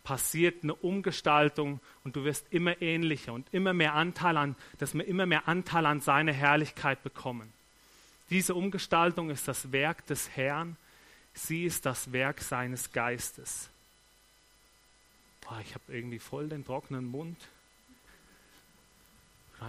passiert 0.09 0.63
eine 0.63 0.75
Umgestaltung 0.75 1.81
und 2.03 2.17
du 2.17 2.25
wirst 2.25 2.47
immer 2.51 2.81
ähnlicher 2.81 3.35
und 3.35 3.47
immer 3.53 3.75
mehr 3.75 3.95
Anteil 3.95 4.39
an, 4.39 4.57
dass 4.79 4.95
wir 4.95 5.07
immer 5.07 5.27
mehr 5.27 5.49
Anteil 5.49 5.85
an 5.85 6.01
seiner 6.01 6.33
Herrlichkeit 6.33 7.03
bekommen. 7.03 7.53
Diese 8.31 8.55
Umgestaltung 8.55 9.31
ist 9.31 9.49
das 9.49 9.73
Werk 9.73 10.07
des 10.07 10.37
Herrn. 10.37 10.77
Sie 11.35 11.65
ist 11.65 11.87
das 11.87 12.13
Werk 12.13 12.41
seines 12.41 12.93
Geistes. 12.93 13.71
Boah, 15.41 15.61
ich 15.61 15.75
habe 15.75 15.85
irgendwie 15.89 16.19
voll 16.19 16.49
den 16.49 16.65
trockenen 16.65 17.07
Mund. 17.07 17.39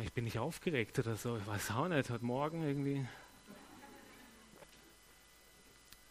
Ich 0.03 0.11
bin 0.13 0.25
nicht 0.25 0.37
aufgeregt 0.37 0.99
oder 0.99 1.15
so, 1.15 1.37
ich 1.37 1.47
weiß 1.47 1.71
auch 1.71 1.87
nicht, 1.87 2.09
heute 2.09 2.23
Morgen 2.23 2.63
irgendwie. 2.63 3.07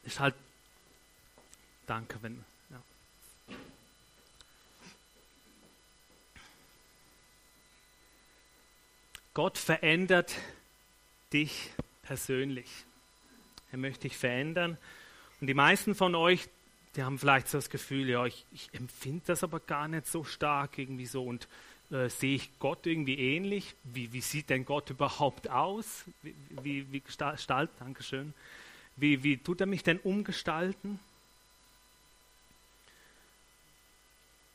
Ist 0.02 0.19
halt, 0.19 0.35
danke, 1.87 2.19
wenn, 2.23 2.45
ja. 2.71 2.83
Gott 9.35 9.59
verändert 9.59 10.35
dich 11.33 11.71
persönlich. 12.09 12.71
Er 13.71 13.77
möchte 13.77 14.09
dich 14.09 14.17
verändern. 14.17 14.79
Und 15.43 15.47
die 15.47 15.55
meisten 15.55 15.95
von 15.95 16.15
euch, 16.15 16.49
die 16.97 17.03
haben 17.03 17.19
vielleicht 17.19 17.49
so 17.49 17.59
das 17.59 17.69
Gefühl, 17.69 18.09
ja, 18.09 18.25
ich, 18.25 18.47
ich 18.50 18.71
empfinde 18.73 19.25
das 19.27 19.45
aber 19.45 19.61
gar 19.61 19.88
nicht 19.88 20.07
so 20.07 20.25
stark 20.25 20.79
irgendwie 20.79 21.05
so 21.05 21.23
und 21.23 21.47
äh, 21.91 22.09
sehe 22.09 22.37
ich 22.37 22.59
Gott 22.59 22.87
irgendwie 22.87 23.19
ähnlich? 23.19 23.75
Wie, 23.85 24.11
wie, 24.15 24.23
sieht 24.23 24.49
denn 24.49 24.65
Gott 24.65 24.88
überhaupt 24.88 25.50
aus? 25.50 26.07
Wie, 26.23 26.35
wie, 26.62 26.93
wie 26.93 27.00
gestaltet, 27.00 27.77
Dankeschön. 27.79 28.33
Wie, 28.97 29.23
wie 29.23 29.37
tut 29.37 29.61
er 29.61 29.67
mich 29.67 29.83
denn 29.83 29.99
umgestalten? 29.99 30.99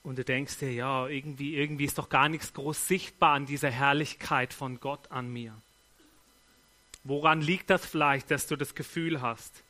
Und 0.02 0.18
du 0.18 0.26
denkst 0.26 0.58
dir, 0.58 0.74
ja, 0.74 1.08
irgendwie, 1.08 1.56
irgendwie 1.56 1.86
ist 1.86 2.00
doch 2.00 2.10
gar 2.10 2.30
nichts 2.30 2.52
groß 2.54 2.88
sichtbar 2.88 3.36
an 3.36 3.46
dieser 3.46 3.70
Herrlichkeit 3.70 4.56
von 4.56 4.80
Gott 4.80 5.12
an 5.12 5.32
mir. 5.32 5.56
Woran 7.04 7.42
liegt 7.42 7.70
das 7.70 7.86
vielleicht, 7.86 8.32
dass 8.32 8.48
du 8.48 8.56
das 8.56 8.76
Gefühl 8.76 9.22
hast? 9.22 9.64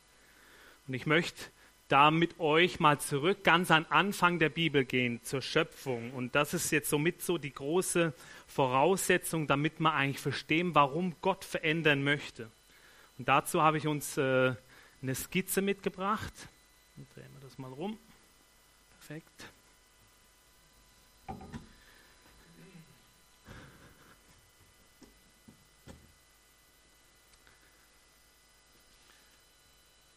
Und 0.86 0.94
ich 0.94 1.06
möchte 1.06 1.42
da 1.88 2.10
mit 2.10 2.40
euch 2.40 2.80
mal 2.80 2.98
zurück 2.98 3.44
ganz 3.44 3.70
an 3.70 3.86
Anfang 3.90 4.38
der 4.38 4.48
Bibel 4.48 4.84
gehen, 4.84 5.22
zur 5.22 5.42
Schöpfung. 5.42 6.12
Und 6.12 6.34
das 6.34 6.54
ist 6.54 6.70
jetzt 6.70 6.88
somit 6.88 7.22
so 7.22 7.38
die 7.38 7.52
große 7.52 8.14
Voraussetzung, 8.46 9.46
damit 9.46 9.80
wir 9.80 9.92
eigentlich 9.92 10.20
verstehen, 10.20 10.74
warum 10.74 11.14
Gott 11.20 11.44
verändern 11.44 12.02
möchte. 12.02 12.50
Und 13.18 13.28
dazu 13.28 13.62
habe 13.62 13.78
ich 13.78 13.86
uns 13.86 14.16
äh, 14.16 14.54
eine 15.02 15.14
Skizze 15.14 15.62
mitgebracht. 15.62 16.32
Und 16.96 17.06
drehen 17.14 17.32
wir 17.34 17.40
das 17.40 17.58
mal 17.58 17.72
rum. 17.72 17.98
Perfekt. 18.98 19.50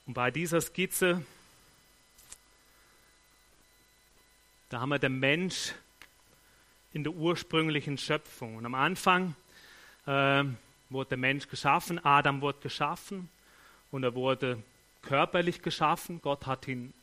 Und 0.07 0.13
bei 0.13 0.31
dieser 0.31 0.61
Skizze 0.61 1.23
Da 4.69 4.81
haben 4.81 4.89
wir 4.89 4.99
den 4.99 5.17
Mensch 5.19 5.73
in 6.91 7.05
der 7.05 7.13
ursprünglichen 7.13 7.97
Schöpfung. 7.97 8.57
Und 8.57 8.65
am 8.65 8.75
Anfang 8.75 9.33
äh, 10.05 10.43
wurde 10.89 11.09
der 11.09 11.17
Mensch 11.17 11.47
geschaffen, 11.47 12.03
Adam 12.03 12.41
wurde 12.41 12.59
geschaffen 12.59 13.29
und 13.91 14.03
er 14.03 14.13
wurde 14.13 14.61
körperlich 15.03 15.61
geschaffen. 15.61 16.19
Gott 16.21 16.45
hat 16.47 16.67
ihn 16.67 16.93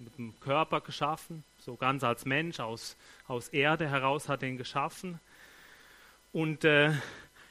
mit 0.00 0.18
dem 0.18 0.34
Körper 0.40 0.80
geschaffen, 0.80 1.44
so 1.60 1.76
ganz 1.76 2.02
als 2.02 2.24
Mensch, 2.24 2.58
aus, 2.58 2.96
aus 3.28 3.48
Erde 3.50 3.88
heraus 3.88 4.28
hat 4.28 4.42
er 4.42 4.48
ihn 4.48 4.58
geschaffen. 4.58 5.20
Und 6.32 6.64
äh, 6.64 6.94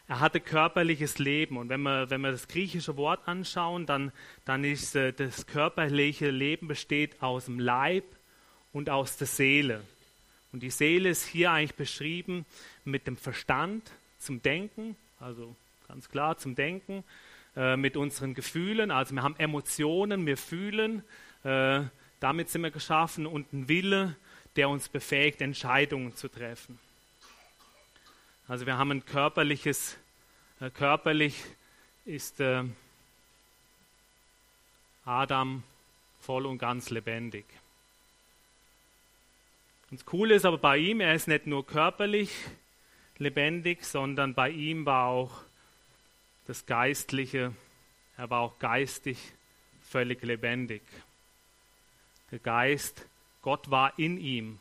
er 0.08 0.20
hatte 0.20 0.40
körperliches 0.40 1.18
Leben. 1.20 1.58
Und 1.58 1.70
wenn 1.70 1.82
wir, 1.82 2.10
wenn 2.10 2.22
wir 2.22 2.32
das 2.32 2.48
griechische 2.48 2.98
Wort 2.98 3.28
anschauen, 3.28 3.86
dann, 3.86 4.12
dann 4.46 4.64
ist 4.64 4.96
äh, 4.96 5.14
das 5.14 5.46
körperliche 5.46 6.30
Leben 6.30 6.68
besteht 6.68 7.22
aus 7.22 7.46
dem 7.46 7.60
Leib, 7.60 8.04
und 8.74 8.90
aus 8.90 9.16
der 9.18 9.28
Seele. 9.28 9.82
Und 10.52 10.62
die 10.62 10.70
Seele 10.70 11.10
ist 11.10 11.26
hier 11.26 11.52
eigentlich 11.52 11.76
beschrieben 11.76 12.46
mit 12.84 13.08
dem 13.08 13.16
Verstand 13.16 13.92
zum 14.18 14.42
Denken, 14.42 14.98
also 15.20 15.56
ganz 15.88 16.10
klar 16.10 16.38
zum 16.38 16.56
Denken, 16.56 17.04
äh, 17.56 17.78
mit 17.78 17.96
unseren 17.96 18.34
Gefühlen, 18.34 18.92
also 18.92 19.16
wir 19.16 19.24
haben 19.24 19.36
Emotionen, 19.38 20.26
wir 20.26 20.38
fühlen, 20.38 21.04
äh, 21.44 21.82
damit 22.20 22.50
sind 22.50 22.64
wir 22.64 22.72
geschaffen 22.72 23.26
und 23.26 23.54
ein 23.54 23.70
Wille, 23.70 24.16
der 24.56 24.70
uns 24.70 24.90
befähigt, 24.90 25.42
Entscheidungen 25.42 26.16
zu 26.16 26.28
treffen. 26.28 26.80
Also 28.46 28.66
wir 28.66 28.78
haben 28.78 28.92
ein 28.92 29.06
körperliches, 29.06 29.98
äh, 30.60 30.70
körperlich 30.70 31.42
ist 32.04 32.42
äh, 32.42 32.64
Adam 35.06 35.64
voll 36.20 36.46
und 36.46 36.58
ganz 36.58 36.90
lebendig. 36.90 37.46
Und 39.90 40.02
das 40.02 40.06
Coole 40.06 40.36
ist 40.36 40.46
aber 40.46 40.58
bei 40.58 40.78
ihm, 40.78 41.00
er 41.00 41.14
ist 41.14 41.30
nicht 41.30 41.48
nur 41.48 41.66
körperlich 41.66 42.32
lebendig, 43.18 43.86
sondern 43.86 44.34
bei 44.34 44.50
ihm 44.50 44.86
war 44.86 45.08
auch 45.08 45.42
das 46.46 46.66
Geistliche, 46.66 47.54
er 48.18 48.30
war 48.30 48.42
auch 48.42 48.60
geistig 48.60 49.18
völlig 49.82 50.22
lebendig. 50.22 50.82
Der 52.32 52.40
Geist, 52.40 53.08
Gott 53.42 53.70
war 53.70 53.98
in 53.98 54.18
ihm. 54.20 54.60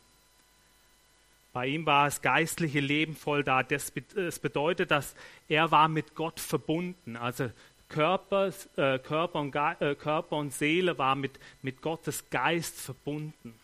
Bei 1.52 1.66
ihm 1.66 1.84
war 1.84 2.06
das 2.06 2.22
geistliche 2.22 2.80
Leben 2.80 3.14
voll 3.14 3.44
da. 3.44 3.62
Das, 3.62 3.90
bedeutet, 3.90 4.90
dass 4.90 5.14
er 5.48 5.70
war 5.70 5.88
mit 5.88 6.14
Gott 6.14 6.40
verbunden. 6.40 7.16
Also 7.16 7.50
Körper, 7.88 8.50
äh, 8.76 8.98
Körper, 8.98 9.40
und, 9.40 9.54
äh, 9.54 9.94
Körper 9.94 10.36
und 10.36 10.52
Seele 10.52 10.96
war 10.96 11.14
mit, 11.14 11.38
mit 11.60 11.82
Gottes 11.82 12.30
Geist 12.30 12.80
verbunden. 12.80 13.54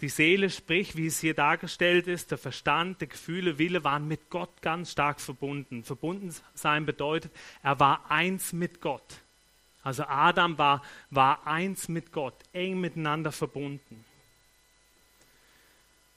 Die 0.00 0.08
Seele, 0.08 0.50
sprich, 0.50 0.96
wie 0.96 1.06
es 1.06 1.20
hier 1.20 1.34
dargestellt 1.34 2.08
ist, 2.08 2.30
der 2.30 2.38
Verstand, 2.38 3.00
die 3.00 3.08
Gefühle, 3.08 3.58
Wille 3.58 3.84
waren 3.84 4.08
mit 4.08 4.28
Gott 4.28 4.60
ganz 4.60 4.92
stark 4.92 5.20
verbunden. 5.20 5.84
Verbunden 5.84 6.34
sein 6.54 6.84
bedeutet, 6.84 7.32
er 7.62 7.78
war 7.78 8.10
eins 8.10 8.52
mit 8.52 8.80
Gott. 8.80 9.20
Also 9.82 10.04
Adam 10.04 10.58
war, 10.58 10.82
war 11.10 11.46
eins 11.46 11.88
mit 11.88 12.10
Gott, 12.10 12.34
eng 12.52 12.80
miteinander 12.80 13.32
verbunden. 13.32 14.04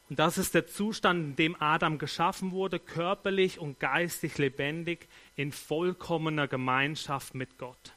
Und 0.09 0.19
das 0.19 0.37
ist 0.37 0.53
der 0.53 0.67
Zustand, 0.67 1.21
in 1.21 1.35
dem 1.35 1.61
Adam 1.61 1.97
geschaffen 1.97 2.51
wurde, 2.51 2.79
körperlich 2.79 3.59
und 3.59 3.79
geistig 3.79 4.37
lebendig, 4.37 5.07
in 5.35 5.51
vollkommener 5.51 6.47
Gemeinschaft 6.47 7.35
mit 7.35 7.57
Gott. 7.57 7.93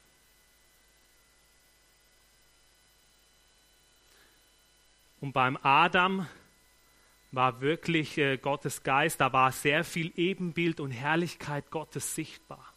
Und 5.21 5.33
beim 5.33 5.57
Adam 5.61 6.27
war 7.31 7.61
wirklich 7.61 8.17
äh, 8.17 8.37
Gottes 8.37 8.83
Geist, 8.83 9.21
da 9.21 9.31
war 9.31 9.51
sehr 9.51 9.83
viel 9.85 10.11
Ebenbild 10.17 10.79
und 10.79 10.91
Herrlichkeit 10.91 11.69
Gottes 11.71 12.15
sichtbar. 12.15 12.73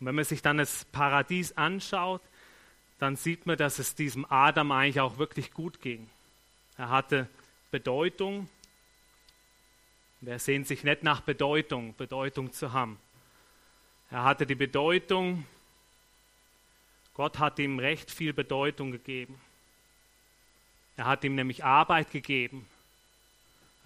Und 0.00 0.06
wenn 0.06 0.14
man 0.14 0.24
sich 0.24 0.42
dann 0.42 0.58
das 0.58 0.86
Paradies 0.86 1.52
anschaut, 1.56 2.22
dann 2.98 3.16
sieht 3.16 3.46
man, 3.46 3.56
dass 3.56 3.78
es 3.78 3.94
diesem 3.94 4.24
Adam 4.30 4.72
eigentlich 4.72 5.00
auch 5.00 5.18
wirklich 5.18 5.52
gut 5.52 5.80
ging. 5.80 6.08
Er 6.78 6.90
hatte 6.90 7.28
Bedeutung. 7.70 8.48
Wer 10.20 10.38
sehnt 10.38 10.66
sich 10.66 10.82
nicht 10.82 11.02
nach 11.02 11.20
Bedeutung, 11.20 11.94
Bedeutung 11.96 12.52
zu 12.52 12.72
haben? 12.72 12.98
Er 14.10 14.24
hatte 14.24 14.46
die 14.46 14.54
Bedeutung, 14.54 15.44
Gott 17.14 17.38
hat 17.38 17.58
ihm 17.58 17.78
recht 17.78 18.10
viel 18.10 18.32
Bedeutung 18.32 18.92
gegeben. 18.92 19.40
Er 20.96 21.06
hat 21.06 21.24
ihm 21.24 21.34
nämlich 21.34 21.64
Arbeit 21.64 22.10
gegeben. 22.10 22.66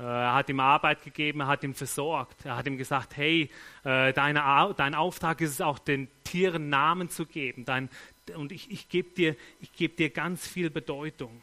Äh, 0.01 0.03
er 0.03 0.35
hat 0.35 0.49
ihm 0.49 0.61
Arbeit 0.61 1.03
gegeben, 1.05 1.41
er 1.41 1.47
hat 1.47 1.63
ihm 1.63 1.75
versorgt. 1.75 2.45
Er 2.45 2.57
hat 2.57 2.67
ihm 2.67 2.77
gesagt, 2.77 3.17
hey, 3.17 3.51
äh, 3.85 4.13
deine, 4.13 4.75
dein 4.77 4.95
Auftrag 4.95 5.41
ist 5.41 5.51
es 5.51 5.61
auch, 5.61 5.79
den 5.79 6.09
Tieren 6.25 6.71
Namen 6.71 7.09
zu 7.09 7.25
geben. 7.25 7.65
Dein, 7.65 7.89
und 8.37 8.53
ich, 8.53 8.71
ich 8.71 8.89
gebe 8.89 9.11
dir, 9.11 9.37
geb 9.77 9.97
dir 9.97 10.11
ganz 10.11 10.47
viel 10.47 10.71
Bedeutung. 10.71 11.43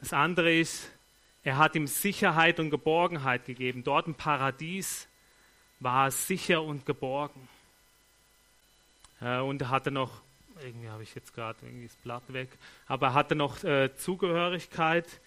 Das 0.00 0.12
andere 0.12 0.54
ist, 0.54 0.90
er 1.42 1.58
hat 1.58 1.74
ihm 1.74 1.86
Sicherheit 1.86 2.58
und 2.60 2.70
Geborgenheit 2.70 3.44
gegeben. 3.46 3.84
Dort 3.84 4.06
im 4.06 4.14
Paradies 4.14 5.08
war 5.78 6.06
er 6.06 6.10
sicher 6.10 6.62
und 6.62 6.84
geborgen. 6.86 7.48
Äh, 9.20 9.38
und 9.38 9.62
er 9.62 9.70
hatte 9.70 9.90
noch, 9.90 10.22
irgendwie 10.62 10.88
habe 10.88 11.02
ich 11.02 11.14
jetzt 11.14 11.34
gerade 11.34 11.58
irgendwie 11.62 11.86
das 11.86 11.96
Blatt 11.96 12.32
weg, 12.32 12.50
aber 12.86 13.08
er 13.08 13.14
hatte 13.14 13.34
noch 13.34 13.62
äh, 13.64 13.94
Zugehörigkeit. 13.94 15.20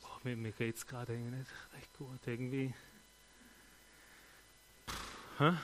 Boah, 0.00 0.20
mir 0.24 0.36
mir 0.36 0.52
geht 0.52 0.76
es 0.76 0.86
gerade 0.86 1.12
irgendwie 1.14 1.38
nicht 1.38 1.50
recht 1.74 1.98
gut, 1.98 2.20
irgendwie. 2.26 2.74
Puh, 5.36 5.54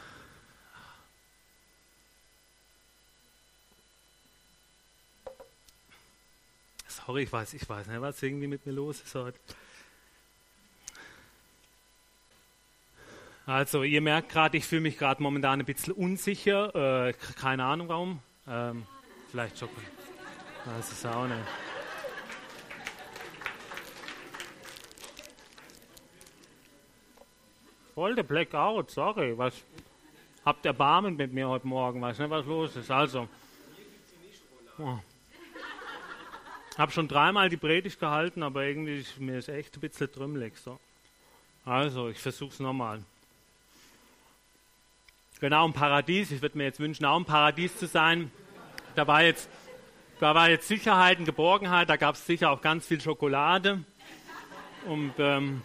sorry, 6.97 7.23
ich 7.25 7.33
weiß, 7.33 7.55
ich 7.55 7.69
weiß 7.69 7.87
nicht, 7.87 8.00
was 8.00 8.23
irgendwie 8.23 8.47
mit 8.47 8.65
mir 8.67 8.73
los 8.73 9.00
ist 9.00 9.15
heute. 9.15 9.38
Also, 13.45 13.85
ihr 13.85 14.00
merkt 14.00 14.31
gerade, 14.31 14.57
ich 14.57 14.67
fühle 14.67 14.81
mich 14.81 14.99
gerade 14.99 15.23
momentan 15.23 15.61
ein 15.61 15.67
bisschen 15.67 15.93
unsicher. 15.93 17.07
Äh, 17.09 17.12
keine 17.41 17.65
Ahnung 17.65 17.88
warum. 17.88 18.21
Ähm, 18.49 18.87
vielleicht 19.31 19.59
schon. 19.59 19.69
Weiß 20.65 20.91
ist 20.91 21.07
auch 21.07 21.29
nicht. 21.29 21.38
Voll 27.95 28.17
der 28.17 28.25
Blackout, 28.25 28.91
sorry. 28.91 29.38
Was, 29.38 29.55
habt 30.45 30.67
Erbarmen 30.67 31.17
mit 31.17 31.33
mir 31.33 31.49
heute 31.49 31.69
Morgen, 31.69 32.03
weiß 32.03 32.19
nicht, 32.19 32.31
was 32.31 32.45
los 32.47 32.75
ist. 32.75 32.91
Also. 32.91 33.29
Oh 34.79 34.99
habe 36.76 36.92
schon 36.92 37.09
dreimal 37.09 37.49
die 37.49 37.56
Predigt 37.56 37.99
gehalten, 37.99 38.42
aber 38.42 38.64
irgendwie 38.64 38.99
ist 38.99 39.18
mir 39.18 39.38
ist 39.38 39.49
echt 39.49 39.76
ein 39.76 39.80
bisschen 39.80 40.12
trümmelig. 40.12 40.56
So. 40.59 40.78
Also, 41.64 42.09
ich 42.09 42.18
versuche 42.18 42.52
es 42.52 42.61
nochmal. 42.61 43.02
Genau, 45.40 45.66
ein 45.66 45.73
Paradies. 45.73 46.30
Ich 46.30 46.40
würde 46.40 46.56
mir 46.56 46.64
jetzt 46.64 46.80
wünschen, 46.80 47.04
auch 47.04 47.16
ein 47.16 47.25
Paradies 47.25 47.76
zu 47.78 47.87
sein. 47.87 48.30
Da 48.95 49.06
war 49.06 49.23
jetzt, 49.23 49.50
da 50.21 50.35
war 50.35 50.49
jetzt 50.49 50.68
Sicherheit 50.68 51.18
und 51.18 51.26
Geborgenheit, 51.26 51.90
da 51.90 51.97
gab 51.97 52.14
es 52.14 52.25
sicher 52.25 52.50
auch 52.50 52.62
ganz 52.62 52.87
viel 52.87 53.00
Schokolade. 53.00 53.85
Und, 54.87 55.12
ähm, 55.18 55.62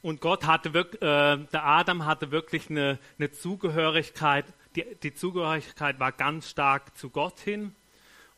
und 0.00 0.20
Gott 0.20 0.46
hatte 0.46 0.72
wirklich, 0.72 1.02
äh, 1.02 1.38
der 1.52 1.66
Adam 1.66 2.06
hatte 2.06 2.30
wirklich 2.30 2.70
eine, 2.70 2.98
eine 3.18 3.32
Zugehörigkeit. 3.32 4.46
Die, 4.76 4.86
die 5.02 5.12
Zugehörigkeit 5.12 5.98
war 5.98 6.12
ganz 6.12 6.48
stark 6.48 6.96
zu 6.96 7.10
Gott 7.10 7.38
hin. 7.40 7.74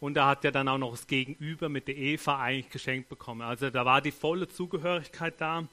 Und 0.00 0.16
er 0.16 0.26
hat 0.26 0.45
ja 0.45 0.50
dann 0.50 0.66
auch 0.69 0.78
noch 0.78 0.92
das 0.92 1.07
Gegenüber 1.07 1.69
mit 1.69 1.87
der 1.87 1.97
Eva 1.97 2.40
eigentlich 2.40 2.71
geschenkt 2.71 3.09
bekommen. 3.11 3.42
Also 3.42 3.69
da 3.69 3.85
war 3.85 4.00
die 4.00 4.12
volle 4.12 4.49
Zugehörigkeit 4.49 5.35
da. 5.38 5.69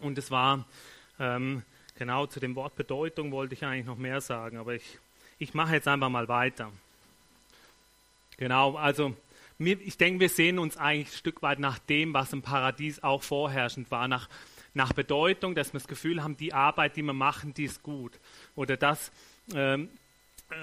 Und 0.00 0.18
es 0.18 0.30
war, 0.30 0.66
ähm, 1.20 1.62
genau 1.96 2.26
zu 2.26 2.40
dem 2.40 2.56
Wort 2.56 2.74
Bedeutung 2.74 3.30
wollte 3.30 3.54
ich 3.54 3.64
eigentlich 3.64 3.86
noch 3.86 3.98
mehr 3.98 4.20
sagen, 4.20 4.56
aber 4.56 4.74
ich, 4.74 4.98
ich 5.38 5.54
mache 5.54 5.74
jetzt 5.74 5.86
einfach 5.86 6.08
mal 6.08 6.26
weiter. 6.28 6.72
Genau, 8.36 8.76
also 8.76 9.14
ich 9.58 9.98
denke, 9.98 10.20
wir 10.20 10.30
sehen 10.30 10.58
uns 10.58 10.78
eigentlich 10.78 11.08
ein 11.08 11.18
Stück 11.18 11.42
weit 11.42 11.58
nach 11.58 11.78
dem, 11.78 12.14
was 12.14 12.32
im 12.32 12.40
Paradies 12.40 13.02
auch 13.02 13.22
vorherrschend 13.22 13.90
war, 13.90 14.08
nach, 14.08 14.28
nach 14.72 14.94
Bedeutung, 14.94 15.54
dass 15.54 15.74
wir 15.74 15.78
das 15.78 15.88
Gefühl 15.88 16.22
haben, 16.22 16.38
die 16.38 16.54
Arbeit, 16.54 16.96
die 16.96 17.02
wir 17.02 17.12
machen, 17.12 17.52
die 17.52 17.64
ist 17.64 17.82
gut. 17.82 18.18
Oder 18.56 18.78
dass 18.78 19.12
ähm, 19.54 19.90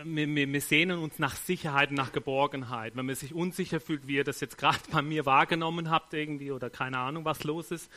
wir, 0.03 0.27
wir, 0.27 0.51
wir, 0.51 0.62
sehnen 0.62 1.00
uns 1.00 1.20
nach 1.20 1.36
Sicherheit, 1.36 1.91
nach 1.91 2.12
Geborgenheit. 2.12 2.96
Wenn 2.96 3.06
man 3.06 3.15
sich 3.15 3.34
unsicher 3.34 3.79
fühlt, 3.79 4.08
wie 4.08 4.15
ihr 4.15 4.24
das 4.24 4.39
jetzt 4.39 4.58
gerade 4.58 4.79
bei 4.91 5.01
mir 5.01 5.25
wahrgenommen 5.25 5.89
habt 5.89 6.13
irgendwie 6.13 6.51
oder 6.51 6.70
keine 6.70 6.98
Ahnung, 6.98 7.25
was 7.25 7.44
los 7.44 7.72
ist, 7.72 7.91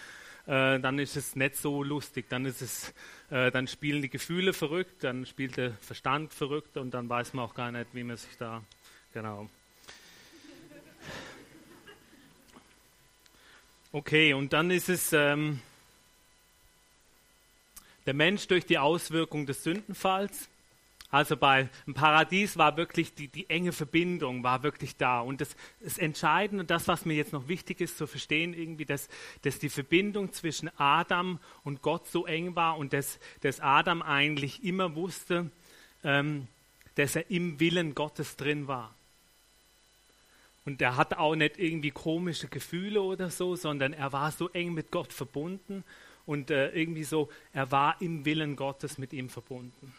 äh, 0.46 0.78
dann 0.78 0.98
ist 0.98 1.16
es 1.16 1.36
nicht 1.36 1.56
so 1.56 1.82
lustig. 1.82 2.26
Dann 2.28 2.44
ist 2.44 2.62
es, 2.62 2.94
äh, 3.30 3.50
dann 3.50 3.66
spielen 3.66 4.02
die 4.02 4.08
Gefühle 4.08 4.52
verrückt, 4.52 5.04
dann 5.04 5.26
spielt 5.26 5.56
der 5.56 5.72
Verstand 5.80 6.32
verrückt 6.32 6.76
und 6.76 6.92
dann 6.92 7.08
weiß 7.08 7.34
man 7.34 7.44
auch 7.44 7.54
gar 7.54 7.72
nicht, 7.72 7.88
wie 7.92 8.04
man 8.04 8.16
sich 8.16 8.36
da 8.38 8.62
genau. 9.12 9.48
Okay, 13.92 14.34
und 14.34 14.52
dann 14.52 14.70
ist 14.70 14.88
es 14.88 15.12
ähm, 15.12 15.60
der 18.06 18.14
Mensch 18.14 18.46
durch 18.46 18.64
die 18.64 18.78
Auswirkung 18.78 19.46
des 19.46 19.64
Sündenfalls. 19.64 20.48
Also 21.10 21.36
bei 21.36 21.68
im 21.86 21.94
Paradies 21.94 22.56
war 22.56 22.76
wirklich 22.76 23.14
die, 23.14 23.26
die 23.26 23.50
enge 23.50 23.72
Verbindung, 23.72 24.44
war 24.44 24.62
wirklich 24.62 24.96
da. 24.96 25.20
Und 25.20 25.40
das, 25.40 25.56
das 25.80 25.98
Entscheidende, 25.98 26.64
das, 26.64 26.86
was 26.86 27.04
mir 27.04 27.14
jetzt 27.14 27.32
noch 27.32 27.48
wichtig 27.48 27.80
ist 27.80 27.98
zu 27.98 28.06
verstehen, 28.06 28.54
irgendwie, 28.54 28.84
dass, 28.84 29.08
dass 29.42 29.58
die 29.58 29.70
Verbindung 29.70 30.32
zwischen 30.32 30.70
Adam 30.78 31.40
und 31.64 31.82
Gott 31.82 32.06
so 32.06 32.26
eng 32.26 32.54
war 32.54 32.78
und 32.78 32.92
dass, 32.92 33.18
dass 33.40 33.58
Adam 33.58 34.02
eigentlich 34.02 34.62
immer 34.62 34.94
wusste, 34.94 35.50
ähm, 36.04 36.46
dass 36.94 37.16
er 37.16 37.28
im 37.28 37.58
Willen 37.58 37.96
Gottes 37.96 38.36
drin 38.36 38.68
war. 38.68 38.94
Und 40.64 40.80
er 40.80 40.96
hatte 40.96 41.18
auch 41.18 41.34
nicht 41.34 41.58
irgendwie 41.58 41.90
komische 41.90 42.46
Gefühle 42.46 43.02
oder 43.02 43.30
so, 43.30 43.56
sondern 43.56 43.92
er 43.94 44.12
war 44.12 44.30
so 44.30 44.48
eng 44.50 44.74
mit 44.74 44.92
Gott 44.92 45.12
verbunden 45.12 45.82
und 46.24 46.50
äh, 46.50 46.70
irgendwie 46.70 47.02
so, 47.02 47.28
er 47.52 47.72
war 47.72 48.00
im 48.00 48.24
Willen 48.24 48.54
Gottes 48.54 48.98
mit 48.98 49.12
ihm 49.12 49.28
verbunden. 49.28 49.92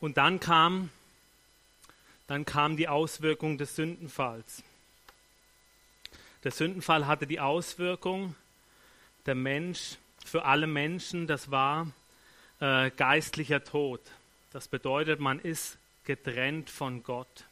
Und 0.00 0.16
dann 0.16 0.40
kam, 0.40 0.90
dann 2.26 2.44
kam 2.44 2.76
die 2.76 2.88
Auswirkung 2.88 3.58
des 3.58 3.74
Sündenfalls. 3.74 4.62
Der 6.44 6.52
Sündenfall 6.52 7.06
hatte 7.06 7.26
die 7.26 7.40
Auswirkung, 7.40 8.34
der 9.26 9.34
Mensch, 9.34 9.96
für 10.24 10.44
alle 10.44 10.66
Menschen, 10.66 11.26
das 11.26 11.50
war 11.50 11.90
äh, 12.60 12.90
geistlicher 12.90 13.64
Tod. 13.64 14.00
Das 14.52 14.68
bedeutet, 14.68 15.20
man 15.20 15.40
ist 15.40 15.78
getrennt 16.04 16.70
von 16.70 17.02
Gott. 17.02 17.44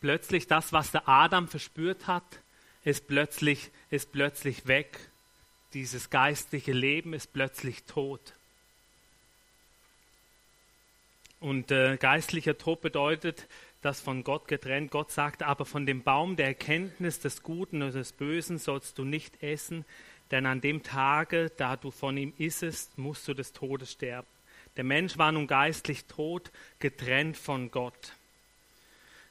Plötzlich 0.00 0.46
das, 0.46 0.72
was 0.72 0.90
der 0.90 1.08
Adam 1.08 1.48
verspürt 1.48 2.06
hat, 2.06 2.24
ist 2.84 3.08
plötzlich, 3.08 3.70
ist 3.88 4.12
plötzlich 4.12 4.66
weg. 4.66 5.08
Dieses 5.74 6.08
geistliche 6.08 6.72
Leben 6.72 7.12
ist 7.12 7.32
plötzlich 7.32 7.82
tot. 7.82 8.34
Und 11.40 11.72
äh, 11.72 11.96
geistlicher 11.96 12.56
Tod 12.56 12.80
bedeutet, 12.80 13.48
das 13.82 14.00
von 14.00 14.24
Gott 14.24 14.48
getrennt. 14.48 14.92
Gott 14.92 15.10
sagt 15.10 15.42
aber 15.42 15.66
von 15.66 15.84
dem 15.84 16.02
Baum 16.02 16.36
der 16.36 16.46
Erkenntnis 16.46 17.20
des 17.20 17.42
Guten 17.42 17.82
und 17.82 17.94
des 17.94 18.12
Bösen 18.12 18.58
sollst 18.58 18.98
du 18.98 19.04
nicht 19.04 19.42
essen, 19.42 19.84
denn 20.30 20.46
an 20.46 20.60
dem 20.60 20.82
Tage, 20.82 21.50
da 21.56 21.76
du 21.76 21.90
von 21.90 22.16
ihm 22.16 22.32
issest, 22.38 22.96
musst 22.96 23.28
du 23.28 23.34
des 23.34 23.52
Todes 23.52 23.92
sterben. 23.92 24.28
Der 24.76 24.84
Mensch 24.84 25.18
war 25.18 25.32
nun 25.32 25.46
geistlich 25.46 26.06
tot, 26.06 26.50
getrennt 26.78 27.36
von 27.36 27.70
Gott. 27.70 28.14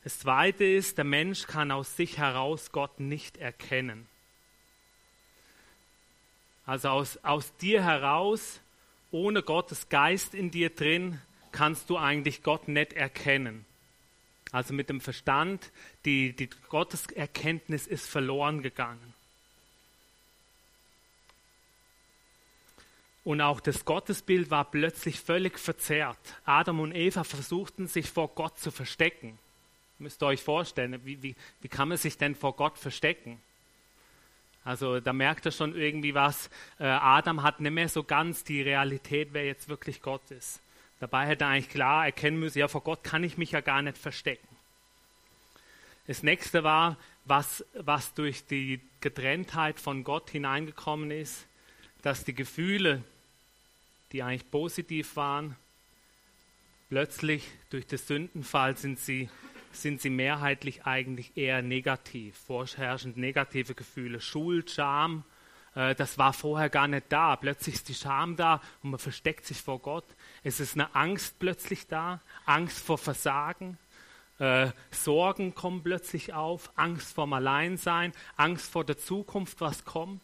Das 0.04 0.20
Zweite 0.20 0.66
ist, 0.66 0.98
der 0.98 1.06
Mensch 1.06 1.48
kann 1.48 1.72
aus 1.72 1.96
sich 1.96 2.18
heraus 2.18 2.72
Gott 2.72 3.00
nicht 3.00 3.38
erkennen. 3.38 4.08
Also 6.66 6.90
aus, 6.90 7.18
aus 7.24 7.56
dir 7.58 7.84
heraus, 7.84 8.60
ohne 9.12 9.44
Gottes 9.44 9.90
Geist 9.90 10.34
in 10.34 10.50
dir 10.50 10.70
drin, 10.70 11.22
kannst 11.52 11.90
du 11.90 11.98
eigentlich 11.98 12.44
Gott 12.44 12.68
nicht 12.68 12.94
erkennen. 12.94 13.66
Also 14.52 14.74
mit 14.74 14.90
dem 14.90 15.02
Verstand, 15.02 15.72
die, 16.06 16.34
die 16.34 16.50
Gotteserkenntnis 16.70 17.88
ist 17.88 18.08
verloren 18.08 18.62
gegangen. 18.62 19.14
Und 23.24 23.42
auch 23.42 23.62
das 23.62 23.86
Gottesbild 23.86 24.52
war 24.52 24.70
plötzlich 24.70 25.20
völlig 25.20 25.58
verzerrt. 25.58 26.20
Adam 26.46 26.82
und 26.82 26.94
Eva 26.94 27.24
versuchten 27.24 27.88
sich 27.88 28.10
vor 28.10 28.30
Gott 28.30 28.60
zu 28.60 28.70
verstecken. 28.70 29.40
Müsst 29.98 30.22
ihr 30.22 30.28
euch 30.28 30.42
vorstellen, 30.42 31.00
wie, 31.06 31.24
wie, 31.24 31.36
wie 31.62 31.68
kann 31.70 31.88
man 31.88 31.98
sich 31.98 32.18
denn 32.18 32.36
vor 32.36 32.56
Gott 32.56 32.78
verstecken? 32.78 33.42
Also 34.64 35.00
da 35.00 35.12
merkt 35.12 35.46
er 35.46 35.52
schon 35.52 35.76
irgendwie 35.76 36.14
was. 36.14 36.50
Äh, 36.80 36.86
Adam 36.86 37.44
hat 37.44 37.60
nicht 37.60 37.72
mehr 37.72 37.90
so 37.90 38.04
ganz 38.04 38.44
die 38.44 38.62
Realität, 38.62 39.30
wer 39.34 39.46
jetzt 39.46 39.68
wirklich 39.68 40.02
Gott 40.02 40.32
ist. 40.32 40.62
Dabei 41.00 41.28
hätte 41.28 41.44
er 41.44 41.50
eigentlich 41.50 41.70
klar 41.70 42.06
erkennen 42.06 42.40
müssen, 42.40 42.60
ja, 42.60 42.68
vor 42.70 42.82
Gott 42.82 43.04
kann 43.04 43.24
ich 43.24 43.38
mich 43.38 43.52
ja 43.52 43.60
gar 43.60 43.82
nicht 43.82 43.98
verstecken. 43.98 44.48
Das 46.08 46.24
nächste 46.24 46.64
war, 46.64 46.98
was, 47.26 47.66
was 47.74 48.14
durch 48.14 48.46
die 48.46 48.80
Getrenntheit 49.02 49.80
von 49.80 50.04
Gott 50.04 50.30
hineingekommen 50.30 51.12
ist, 51.12 51.46
dass 52.02 52.24
die 52.24 52.34
Gefühle, 52.34 53.04
die 54.12 54.24
eigentlich 54.24 54.50
positiv 54.50 55.16
waren, 55.16 55.56
plötzlich 56.90 57.50
durch 57.70 57.88
den 57.88 57.98
Sündenfall 57.98 58.78
sind 58.78 59.00
sie, 59.00 59.30
sind 59.76 60.02
sie 60.02 60.10
mehrheitlich 60.10 60.86
eigentlich 60.86 61.36
eher 61.36 61.62
negativ, 61.62 62.38
vorherrschend 62.38 63.18
negative 63.18 63.76
Gefühle. 63.76 64.22
Schuld, 64.22 64.72
Scham, 64.72 65.24
äh, 65.76 65.96
das 65.96 66.18
war 66.18 66.34
vorher 66.34 66.70
gar 66.70 66.88
nicht 66.88 67.06
da. 67.10 67.36
Plötzlich 67.36 67.76
ist 67.76 67.90
die 67.90 67.94
Scham 67.94 68.36
da 68.36 68.62
und 68.82 68.92
man 68.92 69.00
versteckt 69.00 69.46
sich 69.46 69.62
vor 69.62 69.80
Gott. 69.80 70.06
Es 70.44 70.60
ist 70.60 70.76
eine 70.76 70.96
Angst 70.96 71.40
plötzlich 71.40 71.88
da, 71.88 72.22
Angst 72.46 72.80
vor 72.80 72.98
Versagen. 72.98 73.78
Äh, 74.40 74.72
Sorgen 74.92 75.54
kommen 75.54 75.84
plötzlich 75.84 76.34
auf, 76.34 76.72
Angst 76.76 77.14
vorm 77.14 77.34
Alleinsein, 77.34 78.14
Angst 78.36 78.72
vor 78.72 78.84
der 78.84 78.98
Zukunft, 78.98 79.62
was 79.62 79.86
kommt. 79.86 80.24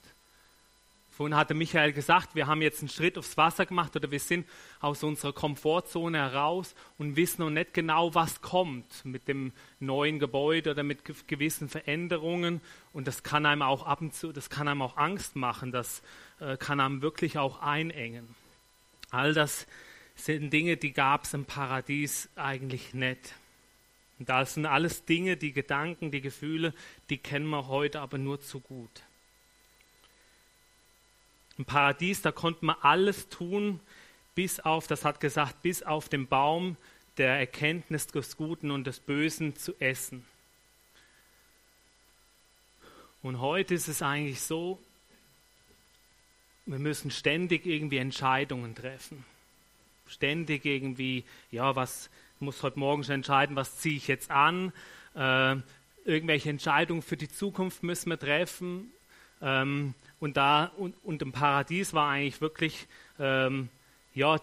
Vorhin 1.19 1.35
hatte 1.35 1.53
Michael 1.53 1.91
gesagt, 1.91 2.33
wir 2.33 2.47
haben 2.47 2.61
jetzt 2.61 2.79
einen 2.79 2.87
Schritt 2.87 3.17
aufs 3.17 3.35
Wasser 3.35 3.65
gemacht 3.65 3.93
oder 3.93 4.09
wir 4.09 4.21
sind 4.21 4.47
aus 4.79 5.03
unserer 5.03 5.33
Komfortzone 5.33 6.17
heraus 6.17 6.73
und 6.97 7.17
wissen 7.17 7.41
noch 7.41 7.49
nicht 7.49 7.73
genau, 7.73 8.15
was 8.15 8.39
kommt 8.39 9.03
mit 9.03 9.27
dem 9.27 9.51
neuen 9.81 10.19
Gebäude 10.19 10.71
oder 10.71 10.83
mit 10.83 11.03
gewissen 11.27 11.67
Veränderungen. 11.67 12.61
Und 12.93 13.05
das 13.05 13.21
kann 13.21 13.45
einem 13.45 13.63
auch 13.63 13.85
ab 13.85 13.99
und 13.99 14.13
zu, 14.13 14.31
das 14.31 14.49
kann 14.49 14.69
einem 14.69 14.81
auch 14.81 14.95
Angst 14.95 15.35
machen, 15.35 15.73
das 15.73 16.03
äh, 16.39 16.55
kann 16.55 16.79
einem 16.79 17.01
wirklich 17.01 17.37
auch 17.37 17.61
einengen. 17.61 18.33
All 19.11 19.33
das 19.33 19.67
sind 20.15 20.53
Dinge, 20.53 20.77
die 20.77 20.93
gab 20.93 21.25
es 21.25 21.33
im 21.33 21.43
Paradies 21.43 22.29
eigentlich 22.37 22.93
nicht. 22.93 23.35
Und 24.19 24.29
das 24.29 24.53
sind 24.53 24.65
alles 24.65 25.03
Dinge, 25.03 25.35
die 25.35 25.51
Gedanken, 25.51 26.11
die 26.11 26.21
Gefühle, 26.21 26.73
die 27.09 27.17
kennen 27.17 27.49
wir 27.49 27.67
heute 27.67 27.99
aber 27.99 28.17
nur 28.17 28.39
zu 28.39 28.61
gut. 28.61 29.03
Im 31.59 31.65
Paradies, 31.65 32.21
da 32.21 32.31
konnte 32.31 32.63
man 32.63 32.77
alles 32.79 33.27
tun, 33.27 33.81
bis 34.33 34.61
auf, 34.61 34.87
das 34.87 35.03
hat 35.03 35.19
gesagt, 35.19 35.61
bis 35.61 35.83
auf 35.83 36.07
den 36.07 36.25
Baum 36.25 36.77
der 37.17 37.37
Erkenntnis 37.37 38.07
des 38.07 38.37
Guten 38.37 38.71
und 38.71 38.87
des 38.87 39.01
Bösen 39.01 39.57
zu 39.57 39.73
essen. 39.81 40.25
Und 43.21 43.41
heute 43.41 43.73
ist 43.73 43.89
es 43.89 44.01
eigentlich 44.01 44.39
so, 44.39 44.79
wir 46.65 46.79
müssen 46.79 47.11
ständig 47.11 47.65
irgendwie 47.65 47.97
Entscheidungen 47.97 48.73
treffen. 48.73 49.25
Ständig 50.07 50.63
irgendwie, 50.63 51.25
ja, 51.51 51.75
was 51.75 52.09
muss 52.39 52.63
heute 52.63 52.79
Morgen 52.79 53.03
schon 53.03 53.15
entscheiden, 53.15 53.57
was 53.57 53.79
ziehe 53.79 53.97
ich 53.97 54.07
jetzt 54.07 54.31
an? 54.31 54.71
Äh, 55.13 55.57
irgendwelche 56.05 56.51
Entscheidungen 56.51 57.01
für 57.01 57.17
die 57.17 57.27
Zukunft 57.27 57.83
müssen 57.83 58.11
wir 58.11 58.17
treffen. 58.17 58.93
Ähm, 59.41 59.93
und 60.19 60.37
da 60.37 60.65
und, 60.77 60.95
und, 61.03 61.21
im 61.21 61.31
Paradies 61.31 61.93
war 61.93 62.09
eigentlich 62.09 62.41
wirklich, 62.41 62.87
ähm, 63.19 63.69
ja, 64.13 64.37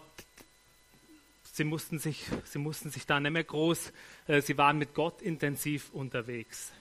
sie 1.43 1.63
mussten 1.63 1.99
sich, 1.99 2.25
sie 2.45 2.59
mussten 2.59 2.89
sich 2.89 3.05
da 3.05 3.19
nicht 3.19 3.31
mehr 3.31 3.43
groß, 3.43 3.93
äh, 4.27 4.41
sie 4.41 4.57
waren 4.57 4.77
mit 4.77 4.93
Gott 4.93 5.21
intensiv 5.21 5.91
unterwegs. 5.93 6.71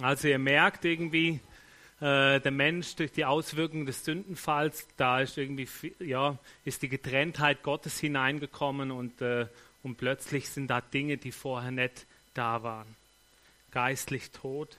Also 0.00 0.28
ihr 0.28 0.38
merkt 0.38 0.84
irgendwie, 0.84 1.40
äh, 2.00 2.40
der 2.40 2.50
Mensch 2.50 2.96
durch 2.96 3.12
die 3.12 3.24
Auswirkungen 3.24 3.86
des 3.86 4.04
Sündenfalls, 4.04 4.86
da 4.96 5.20
ist 5.20 5.38
irgendwie, 5.38 5.68
ja, 6.00 6.38
ist 6.64 6.82
die 6.82 6.88
Getrenntheit 6.88 7.62
Gottes 7.62 7.98
hineingekommen 8.00 8.90
und, 8.90 9.20
äh, 9.22 9.46
und 9.82 9.96
plötzlich 9.96 10.48
sind 10.48 10.68
da 10.68 10.80
Dinge, 10.80 11.16
die 11.16 11.32
vorher 11.32 11.70
nicht 11.70 12.06
da 12.34 12.62
waren. 12.62 12.96
Geistlich 13.70 14.30
tot. 14.30 14.76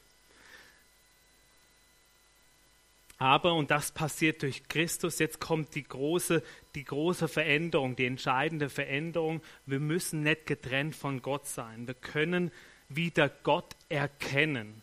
Aber, 3.18 3.54
und 3.54 3.72
das 3.72 3.92
passiert 3.92 4.42
durch 4.42 4.68
Christus, 4.68 5.20
jetzt 5.20 5.40
kommt 5.40 5.74
die 5.76 5.84
große, 5.84 6.44
die 6.76 6.84
große 6.84 7.30
Veränderung, 7.30 7.96
die 7.96 8.06
entscheidende 8.06 8.70
Veränderung. 8.70 9.42
Wir 9.66 9.80
müssen 9.80 10.24
nicht 10.24 10.46
getrennt 10.46 10.96
von 10.96 11.22
Gott 11.22 11.48
sein. 11.48 11.88
Wir 11.88 11.94
können 11.94 12.52
wieder 12.90 13.30
Gott 13.30 13.74
erkennen. 13.88 14.82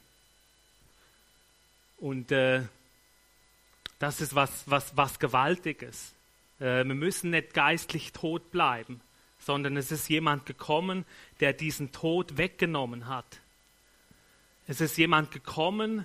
Und 2.03 2.33
äh, 2.33 2.63
das 4.01 4.21
ist 4.21 4.35
was, 4.35 4.65
was, 4.67 4.97
was 4.97 5.21
Gewaltiges. 5.21 6.13
Äh, 6.59 6.85
wir 6.85 6.97
müssen 6.97 7.31
nicht 7.31 7.55
geistlich 7.55 8.13
tot 8.13 8.51
bleiben, 8.51 9.01
sondern 9.39 9.77
es 9.77 9.93
ist 9.93 10.09
jemand 10.09 10.45
gekommen, 10.45 11.05
der 11.39 11.53
diesen 11.53 11.93
Tod 11.93 12.39
weggenommen 12.39 13.07
hat. 13.07 13.39
Es 14.67 14.81
ist 14.81 14.99
jemand 14.99 15.31
gekommen, 15.31 16.05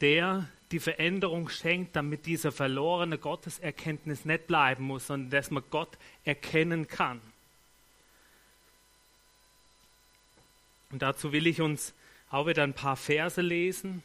der 0.00 0.48
die 0.72 0.80
Veränderung 0.80 1.48
schenkt, 1.48 1.94
damit 1.94 2.26
diese 2.26 2.50
verlorene 2.50 3.16
Gotteserkenntnis 3.16 4.24
nicht 4.24 4.48
bleiben 4.48 4.82
muss, 4.82 5.06
sondern 5.06 5.30
dass 5.30 5.52
man 5.52 5.62
Gott 5.70 5.96
erkennen 6.24 6.88
kann. 6.88 7.20
Und 10.90 11.02
dazu 11.02 11.30
will 11.30 11.46
ich 11.46 11.60
uns 11.60 11.94
auch 12.28 12.48
wieder 12.48 12.64
ein 12.64 12.74
paar 12.74 12.96
Verse 12.96 13.40
lesen. 13.40 14.02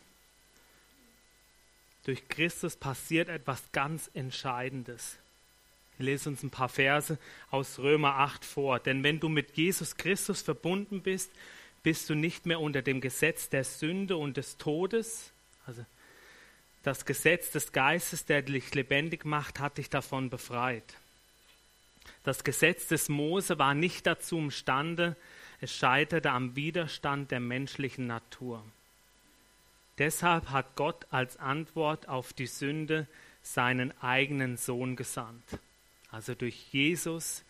Durch 2.04 2.28
Christus 2.28 2.76
passiert 2.76 3.30
etwas 3.30 3.64
ganz 3.72 4.10
Entscheidendes. 4.14 5.18
Ich 5.98 6.06
lese 6.06 6.30
uns 6.30 6.44
ein 6.44 6.50
paar 6.50 6.70
Verse 6.70 7.18
aus 7.50 7.80
Römer 7.80 8.16
8 8.16 8.44
vor. 8.44 8.80
Denn 8.80 9.04
wenn 9.04 9.20
du 9.20 9.30
mit 9.30 9.56
Jesus 9.56 9.96
Christus 9.96 10.42
verbunden 10.42 11.02
bist, 11.02 11.32
bist 11.84 12.10
du 12.10 12.16
nicht 12.16 12.46
mehr 12.46 12.60
unter 12.60 12.82
dem 12.82 13.00
Gesetz 13.00 13.50
der 13.50 13.64
Sünde 13.64 14.18
und 14.18 14.38
des 14.38 14.58
Todes. 14.58 15.32
Also 15.66 15.86
das 16.82 17.06
Gesetz 17.06 17.52
des 17.52 17.72
Geistes, 17.72 18.26
der 18.26 18.42
dich 18.42 18.74
lebendig 18.74 19.24
macht, 19.24 19.60
hat 19.60 19.78
dich 19.78 19.90
davon 19.90 20.30
befreit. 20.30 20.96
Das 22.24 22.44
Gesetz 22.44 22.88
des 22.88 23.08
Mose 23.08 23.60
war 23.60 23.74
nicht 23.74 24.06
dazu 24.06 24.38
imstande, 24.38 25.16
es 25.62 25.74
scheiterte 25.74 26.32
am 26.32 26.58
Widerstand 26.58 27.32
der 27.32 27.40
menschlichen 27.40 28.08
Natur. 28.08 28.64
Deshalb 30.00 30.50
hat 30.50 30.76
Gott 30.76 31.06
als 31.12 31.38
Antwort 31.38 32.08
auf 32.10 32.34
die 32.34 32.48
Sünde 32.48 33.08
seinen 33.44 33.94
eigenen 34.02 34.58
Sohn 34.58 34.96
gesandt. 34.96 35.44
Also 36.10 36.34
durch 36.34 36.72
Jesus 36.72 37.44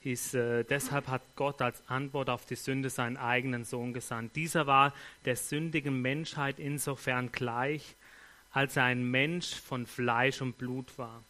ist, 0.00 0.34
äh, 0.34 0.64
deshalb 0.64 1.08
hat 1.08 1.22
Gott 1.36 1.60
als 1.60 1.86
Antwort 1.88 2.30
auf 2.30 2.46
die 2.46 2.56
Sünde 2.56 2.88
seinen 2.88 3.16
eigenen 3.16 3.64
Sohn 3.64 3.92
gesandt. 3.92 4.36
Dieser 4.36 4.66
war 4.66 4.94
der 5.24 5.36
sündigen 5.36 6.00
Menschheit 6.00 6.58
insofern 6.58 7.30
gleich, 7.30 7.94
als 8.52 8.76
er 8.76 8.84
ein 8.84 9.10
Mensch 9.10 9.54
von 9.54 9.86
Fleisch 9.86 10.40
und 10.40 10.56
Blut 10.58 10.96
war. 10.98 11.22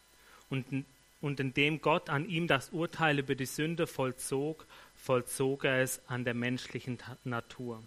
Und, 0.49 0.85
und 1.21 1.41
indem 1.41 1.81
Gott 1.81 2.09
an 2.09 2.29
ihm 2.29 2.47
das 2.47 2.71
Urteil 2.71 3.19
über 3.19 3.35
die 3.35 3.47
Sünde 3.47 3.87
vollzog, 3.87 4.65
vollzog 4.97 5.65
er 5.65 5.83
es 5.83 6.01
an 6.09 6.25
der 6.25 6.35
menschlichen 6.35 6.99
Natur 7.25 7.83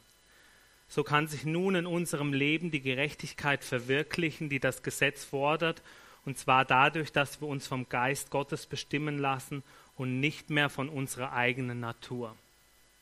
so 0.87 1.03
kann 1.03 1.27
sich 1.27 1.45
nun 1.45 1.75
in 1.75 1.85
unserem 1.85 2.33
Leben 2.33 2.71
die 2.71 2.81
Gerechtigkeit 2.81 3.63
verwirklichen, 3.63 4.49
die 4.49 4.59
das 4.59 4.83
Gesetz 4.83 5.23
fordert, 5.23 5.81
und 6.25 6.37
zwar 6.37 6.65
dadurch, 6.65 7.11
dass 7.11 7.41
wir 7.41 7.47
uns 7.47 7.67
vom 7.67 7.87
Geist 7.87 8.31
Gottes 8.31 8.65
bestimmen 8.65 9.19
lassen 9.19 9.63
und 9.95 10.19
nicht 10.19 10.49
mehr 10.49 10.69
von 10.69 10.89
unserer 10.89 11.33
eigenen 11.33 11.79
Natur. 11.79 12.35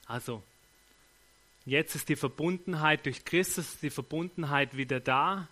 Also, 0.08 0.43
jetzt 1.65 1.96
ist 1.96 2.10
die 2.10 2.17
Verbundenheit 2.17 3.06
durch 3.06 3.24
Christus, 3.24 3.80
die 3.80 3.89
Verbundenheit 3.89 4.76
wieder 4.76 5.00
da 5.00 5.48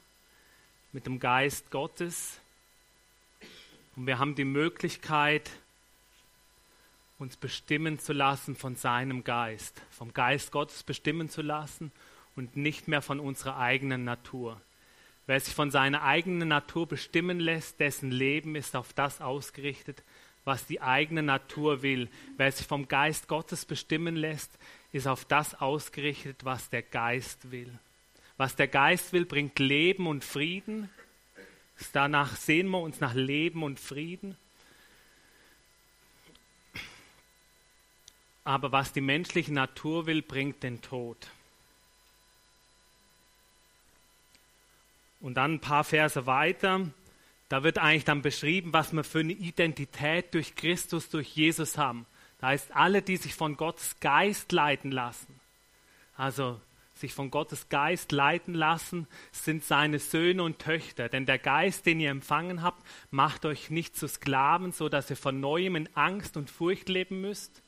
mit 0.92 1.06
dem 1.06 1.20
Geist 1.20 1.72
Gottes. 1.72 2.40
Und 3.96 4.06
wir 4.06 4.20
haben 4.20 4.36
die 4.36 4.46
Möglichkeit, 4.46 5.50
uns 7.20 7.38
bestimmen 7.38 8.00
zu 8.00 8.12
lassen 8.12 8.56
von 8.56 8.76
seinem 8.76 9.24
Geist, 9.24 9.82
vom 9.92 10.14
Geist 10.14 10.52
Gottes 10.52 10.84
bestimmen 10.84 11.30
zu 11.30 11.42
lassen 11.42 11.92
und 12.36 12.56
nicht 12.56 12.88
mehr 12.88 13.02
von 13.02 13.20
unserer 13.20 13.58
eigenen 13.58 14.04
Natur. 14.04 14.62
Wer 15.28 15.40
sich 15.40 15.54
von 15.54 15.72
seiner 15.72 16.04
eigenen 16.04 16.48
Natur 16.48 16.88
bestimmen 16.88 17.40
lässt, 17.40 17.80
dessen 17.80 18.12
Leben 18.12 18.56
ist 18.56 18.76
auf 18.76 18.94
das 18.94 19.22
ausgerichtet, 19.22 20.04
was 20.44 20.66
die 20.66 20.82
eigene 20.82 21.24
Natur 21.24 21.84
will. 21.84 22.10
Wer 22.38 22.52
sich 22.52 22.66
vom 22.66 22.88
Geist 22.88 23.28
Gottes 23.28 23.66
bestimmen 23.66 24.16
lässt, 24.16 24.52
ist 24.92 25.08
auf 25.08 25.26
das 25.26 25.56
ausgerichtet, 25.62 26.44
was 26.44 26.70
der 26.70 26.82
Geist 26.82 27.52
will. 27.52 27.72
Was 28.38 28.56
der 28.56 28.68
Geist 28.68 29.14
will, 29.14 29.26
bringt 29.26 29.60
Leben 29.60 30.08
und 30.08 30.24
Frieden. 30.24 30.90
Danach 31.94 32.36
sehen 32.36 32.70
wir 32.70 32.80
uns 32.80 33.00
nach 33.00 33.14
Leben 33.14 33.64
und 33.64 33.80
Frieden. 33.80 34.36
Aber 38.44 38.72
was 38.72 38.92
die 38.92 39.02
menschliche 39.02 39.54
Natur 39.54 40.08
will, 40.08 40.22
bringt 40.22 40.64
den 40.64 40.82
Tod. 40.82 41.30
Und 45.22 45.36
dann 45.36 45.54
ein 45.54 45.60
paar 45.62 45.84
Verse 45.84 46.26
weiter, 46.26 46.88
da 47.48 47.64
wird 47.64 47.78
eigentlich 47.78 48.06
dann 48.06 48.22
beschrieben, 48.22 48.74
was 48.74 48.92
wir 48.92 49.04
für 49.04 49.20
eine 49.20 49.34
Identität 49.34 50.34
durch 50.34 50.56
Christus, 50.56 51.10
durch 51.10 51.28
Jesus 51.36 51.78
haben. 51.78 52.06
Da 52.40 52.48
heißt, 52.48 52.76
alle, 52.76 53.02
die 53.02 53.18
sich 53.18 53.36
von 53.36 53.56
Gottes 53.56 54.00
Geist 54.00 54.52
leiten 54.52 54.92
lassen, 54.92 55.40
also 56.16 56.60
sich 56.96 57.14
von 57.14 57.30
Gottes 57.30 57.70
Geist 57.70 58.12
leiten 58.12 58.54
lassen, 58.54 59.08
sind 59.32 59.64
seine 59.64 60.00
Söhne 60.00 60.44
und 60.44 60.60
Töchter. 60.60 61.10
Denn 61.10 61.26
der 61.26 61.40
Geist, 61.40 61.86
den 61.86 62.00
ihr 62.00 62.10
empfangen 62.10 62.62
habt, 62.62 62.86
macht 63.10 63.46
euch 63.46 63.70
nicht 63.70 63.96
zu 63.98 64.08
Sklaven, 64.08 64.72
so 64.72 64.88
dass 64.88 65.10
ihr 65.10 65.18
von 65.18 65.40
neuem 65.40 65.76
in 65.76 65.90
Angst 65.96 66.38
und 66.38 66.50
Furcht 66.50 66.90
leben 66.90 67.22
müsst. 67.22 67.62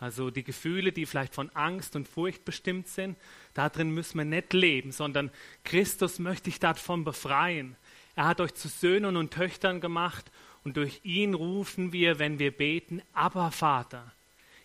Also 0.00 0.30
die 0.30 0.44
Gefühle, 0.44 0.92
die 0.92 1.06
vielleicht 1.06 1.34
von 1.34 1.50
Angst 1.50 1.96
und 1.96 2.08
Furcht 2.08 2.44
bestimmt 2.44 2.88
sind, 2.88 3.16
darin 3.54 3.90
müssen 3.90 4.18
wir 4.18 4.24
nicht 4.24 4.52
leben, 4.52 4.92
sondern 4.92 5.30
Christus 5.64 6.18
möchte 6.18 6.44
dich 6.44 6.58
davon 6.58 7.04
befreien. 7.04 7.76
Er 8.16 8.26
hat 8.26 8.40
euch 8.40 8.54
zu 8.54 8.68
Söhnen 8.68 9.16
und 9.16 9.32
Töchtern 9.32 9.80
gemacht 9.80 10.30
und 10.64 10.76
durch 10.76 11.00
ihn 11.04 11.34
rufen 11.34 11.92
wir, 11.92 12.18
wenn 12.18 12.38
wir 12.38 12.50
beten, 12.50 13.02
aber 13.12 13.50
Vater. 13.50 14.12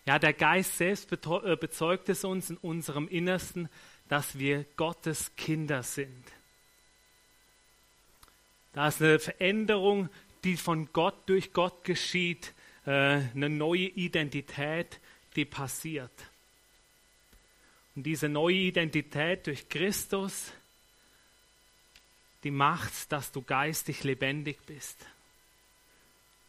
Ja, 0.05 0.17
der 0.17 0.33
Geist 0.33 0.77
selbst 0.77 1.11
äh, 1.11 1.55
bezeugt 1.55 2.09
es 2.09 2.23
uns 2.23 2.49
in 2.49 2.57
unserem 2.57 3.07
Innersten, 3.07 3.69
dass 4.07 4.39
wir 4.39 4.65
Gottes 4.75 5.31
Kinder 5.35 5.83
sind. 5.83 6.23
Da 8.73 8.87
ist 8.87 9.01
eine 9.01 9.19
Veränderung, 9.19 10.09
die 10.43 10.57
von 10.57 10.89
Gott 10.93 11.15
durch 11.27 11.53
Gott 11.53 11.83
geschieht, 11.83 12.53
äh, 12.85 12.91
eine 13.35 13.49
neue 13.49 13.87
Identität, 13.87 14.99
die 15.39 15.45
passiert. 15.45 16.11
Und 17.95 18.03
diese 18.03 18.27
neue 18.27 18.55
Identität 18.55 19.47
durch 19.47 19.69
Christus, 19.69 20.51
die 22.43 22.51
macht, 22.51 23.09
dass 23.13 23.31
du 23.31 23.41
geistig 23.41 24.03
lebendig 24.03 24.59
bist. 24.65 25.05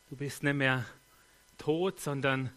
Du 0.08 0.16
bist 0.16 0.42
nicht 0.42 0.54
mehr 0.54 0.84
tot, 1.56 2.00
sondern 2.00 2.50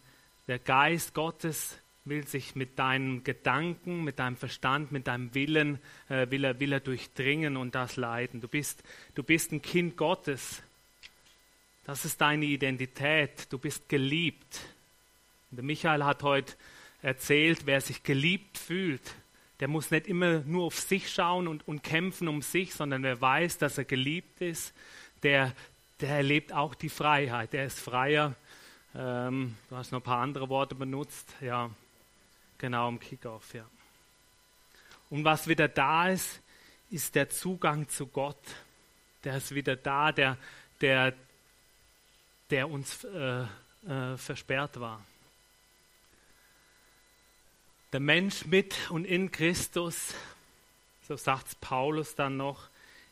der 0.48 0.58
Geist 0.58 1.14
Gottes 1.14 1.78
will 2.06 2.28
sich 2.28 2.56
mit 2.56 2.80
deinen 2.80 3.24
Gedanken, 3.24 4.04
mit 4.04 4.18
deinem 4.18 4.36
Verstand, 4.36 4.92
mit 4.92 5.08
deinem 5.08 5.34
Willen, 5.36 5.80
äh, 6.10 6.30
will, 6.32 6.44
er, 6.44 6.60
will 6.60 6.74
er 6.74 6.80
durchdringen 6.80 7.58
und 7.58 7.76
das 7.76 7.96
leiden. 7.96 8.42
Du 8.42 8.48
bist, 8.48 8.84
du 9.14 9.22
bist 9.22 9.52
ein 9.52 9.62
Kind 9.62 9.98
Gottes. 9.98 10.64
Das 11.86 12.06
ist 12.06 12.20
deine 12.20 12.46
Identität. 12.46 13.52
Du 13.54 13.60
bist 13.60 13.88
geliebt. 13.88 14.62
Der 15.56 15.64
Michael 15.64 16.04
hat 16.04 16.24
heute 16.24 16.54
erzählt, 17.02 17.66
wer 17.66 17.82
sich 17.82 18.04
geliebt 18.04 18.58
fühlt, 18.58 19.16
der 19.60 19.68
muss 19.68 19.92
nicht 19.92 20.08
immer 20.08 20.40
nur 20.40 20.66
auf 20.66 20.80
sich 20.80 21.12
schauen 21.12 21.48
und, 21.48 21.68
und 21.68 21.84
kämpfen 21.84 22.28
um 22.28 22.42
sich, 22.42 22.74
sondern 22.74 23.04
wer 23.04 23.22
weiß, 23.22 23.58
dass 23.58 23.78
er 23.78 23.86
geliebt 23.86 24.42
ist, 24.42 24.74
der, 25.22 25.54
der 26.02 26.10
erlebt 26.10 26.54
auch 26.54 26.76
die 26.76 26.90
Freiheit. 26.90 27.54
Der 27.54 27.66
ist 27.66 27.80
freier. 27.80 28.36
Ähm, 28.96 29.56
du 29.70 29.76
hast 29.76 29.92
noch 29.92 30.00
ein 30.00 30.04
paar 30.04 30.22
andere 30.22 30.50
Worte 30.50 30.76
benutzt. 30.76 31.34
Ja, 31.40 31.70
Genau, 32.64 32.88
im 32.88 32.98
Kickoff, 32.98 33.54
ja. 33.54 33.66
Und 35.10 35.26
was 35.26 35.50
wieder 35.50 35.68
da 35.68 36.08
ist, 36.08 36.42
ist 36.90 37.14
der 37.14 37.30
Zugang 37.30 37.90
zu 37.90 38.08
Gott. 38.08 38.40
Der 39.26 39.36
ist 39.36 39.54
wieder 39.54 39.76
da, 39.76 40.14
der, 40.14 40.38
der, 40.80 41.14
der 42.50 42.70
uns 42.70 43.04
äh, 43.04 43.42
äh, 43.86 44.16
versperrt 44.16 44.80
war. 44.80 45.04
Der 47.94 48.00
Mensch 48.00 48.46
mit 48.48 48.90
und 48.90 49.06
in 49.06 49.32
Christus, 49.32 50.16
so 51.08 51.16
sagt 51.16 51.62
Paulus 51.62 52.16
dann 52.16 52.38
noch, 52.38 52.68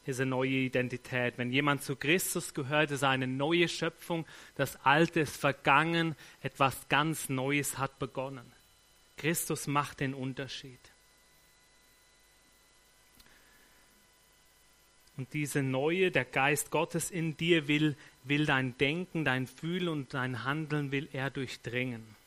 ist 0.08 0.20
eine 0.20 0.32
neue 0.32 0.50
Identität. 0.50 1.38
Wenn 1.38 1.52
jemand 1.52 1.84
zu 1.84 1.96
Christus 1.96 2.56
gehört, 2.56 2.89
ist 2.89 3.04
eine 3.04 3.28
neue 3.28 3.67
Schöpfung. 3.67 4.26
Das 4.56 4.84
Alte 4.84 5.20
ist 5.20 5.38
vergangen, 5.38 6.15
etwas 6.41 6.89
ganz 6.89 7.30
Neues 7.30 7.78
hat 7.78 8.00
begonnen. 8.00 8.52
Christus 9.17 9.67
macht 9.67 10.00
den 10.00 10.15
Unterschied. 10.15 10.80
Und 15.15 15.32
diese 15.36 15.62
neue, 15.62 16.10
der 16.10 16.26
Geist 16.26 16.72
Gottes 16.72 17.12
in 17.12 17.38
dir 17.38 17.67
will, 17.67 17.96
will 18.24 18.48
dein 18.48 18.76
Denken, 18.80 19.26
dein 19.26 19.46
Fühlen 19.46 19.89
und 19.89 20.15
dein 20.15 20.44
Handeln 20.44 20.91
will 20.91 21.08
er 21.13 21.30
durchdringen. 21.30 22.20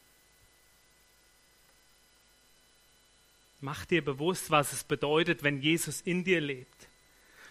Mach 3.64 3.86
dir 3.86 4.04
bewusst, 4.04 4.50
was 4.50 4.74
es 4.74 4.84
bedeutet, 4.84 5.42
wenn 5.42 5.62
Jesus 5.62 6.02
in 6.02 6.22
dir 6.22 6.42
lebt. 6.42 6.86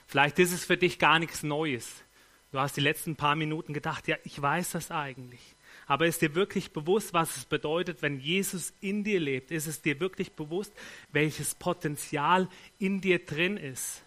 Vielleicht 0.06 0.38
ist 0.38 0.52
es 0.52 0.64
für 0.64 0.78
dich 0.78 1.00
gar 1.00 1.18
nichts 1.18 1.42
Neues. 1.42 2.04
Du 2.52 2.60
hast 2.60 2.78
die 2.78 2.82
letzten 2.82 3.16
paar 3.16 3.36
Minuten 3.36 3.74
gedacht, 3.74 4.08
ja, 4.08 4.16
ich 4.24 4.40
weiß 4.40 4.74
das 4.74 4.92
eigentlich. 4.92 5.42
Aber 5.88 6.06
ist 6.06 6.22
dir 6.22 6.36
wirklich 6.36 6.72
bewusst, 6.72 7.16
was 7.16 7.36
es 7.36 7.46
bedeutet, 7.46 8.04
wenn 8.04 8.20
Jesus 8.20 8.74
in 8.80 9.04
dir 9.04 9.20
lebt? 9.20 9.50
Ist 9.50 9.66
es 9.66 9.82
dir 9.82 10.00
wirklich 10.00 10.34
bewusst, 10.34 10.72
welches 11.12 11.56
Potenzial 11.56 12.48
in 12.78 13.02
dir 13.02 13.18
drin 13.18 13.58
ist? 13.58 14.04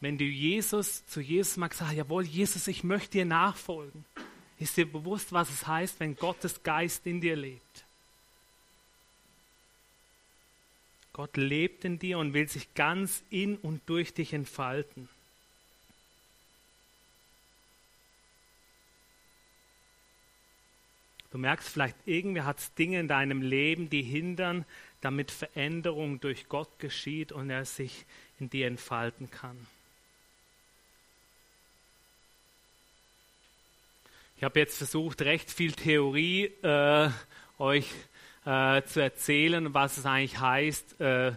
Wenn 0.00 0.18
du 0.18 0.24
Jesus 0.24 1.06
zu 1.06 1.20
Jesus 1.20 1.56
magst, 1.56 1.78
sag, 1.78 1.92
jawohl, 1.92 2.24
Jesus, 2.24 2.66
ich 2.66 2.82
möchte 2.82 3.18
dir 3.18 3.26
nachfolgen. 3.26 4.04
Ist 4.58 4.76
dir 4.76 4.90
bewusst, 4.90 5.32
was 5.32 5.50
es 5.50 5.68
heißt, 5.68 6.00
wenn 6.00 6.16
Gottes 6.16 6.64
Geist 6.64 7.06
in 7.06 7.20
dir 7.20 7.36
lebt? 7.36 7.81
Gott 11.12 11.36
lebt 11.36 11.84
in 11.84 11.98
dir 11.98 12.18
und 12.18 12.32
will 12.32 12.48
sich 12.48 12.72
ganz 12.74 13.22
in 13.28 13.56
und 13.56 13.82
durch 13.86 14.14
dich 14.14 14.32
entfalten. 14.32 15.08
Du 21.30 21.38
merkst 21.38 21.68
vielleicht, 21.68 21.96
irgendwie 22.04 22.42
hat 22.42 22.58
es 22.58 22.74
Dinge 22.74 23.00
in 23.00 23.08
deinem 23.08 23.40
Leben, 23.40 23.88
die 23.88 24.02
hindern, 24.02 24.66
damit 25.00 25.30
Veränderung 25.30 26.20
durch 26.20 26.48
Gott 26.48 26.78
geschieht 26.78 27.32
und 27.32 27.48
er 27.48 27.64
sich 27.64 28.04
in 28.38 28.50
dir 28.50 28.66
entfalten 28.66 29.30
kann. 29.30 29.66
Ich 34.36 34.44
habe 34.44 34.58
jetzt 34.58 34.76
versucht, 34.76 35.22
recht 35.22 35.50
viel 35.50 35.72
Theorie 35.72 36.46
äh, 36.62 37.10
euch 37.58 37.86
äh, 38.44 38.82
zu 38.82 39.00
erzählen, 39.00 39.72
was 39.74 39.98
es 39.98 40.06
eigentlich 40.06 40.40
heißt, 40.40 41.00
äh, 41.00 41.32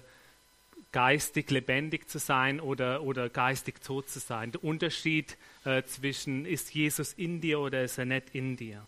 geistig 0.91 1.51
lebendig 1.51 2.09
zu 2.09 2.19
sein 2.19 2.59
oder, 2.61 3.03
oder 3.03 3.29
geistig 3.29 3.81
tot 3.81 4.09
zu 4.09 4.19
sein. 4.19 4.53
Der 4.53 4.63
Unterschied 4.63 5.37
äh, 5.65 5.83
zwischen, 5.83 6.45
ist 6.45 6.73
Jesus 6.73 7.13
in 7.13 7.41
dir 7.41 7.59
oder 7.59 7.83
ist 7.83 7.97
er 7.97 8.05
nicht 8.05 8.33
in 8.33 8.55
dir? 8.55 8.87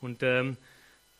Und 0.00 0.22
ähm, 0.22 0.56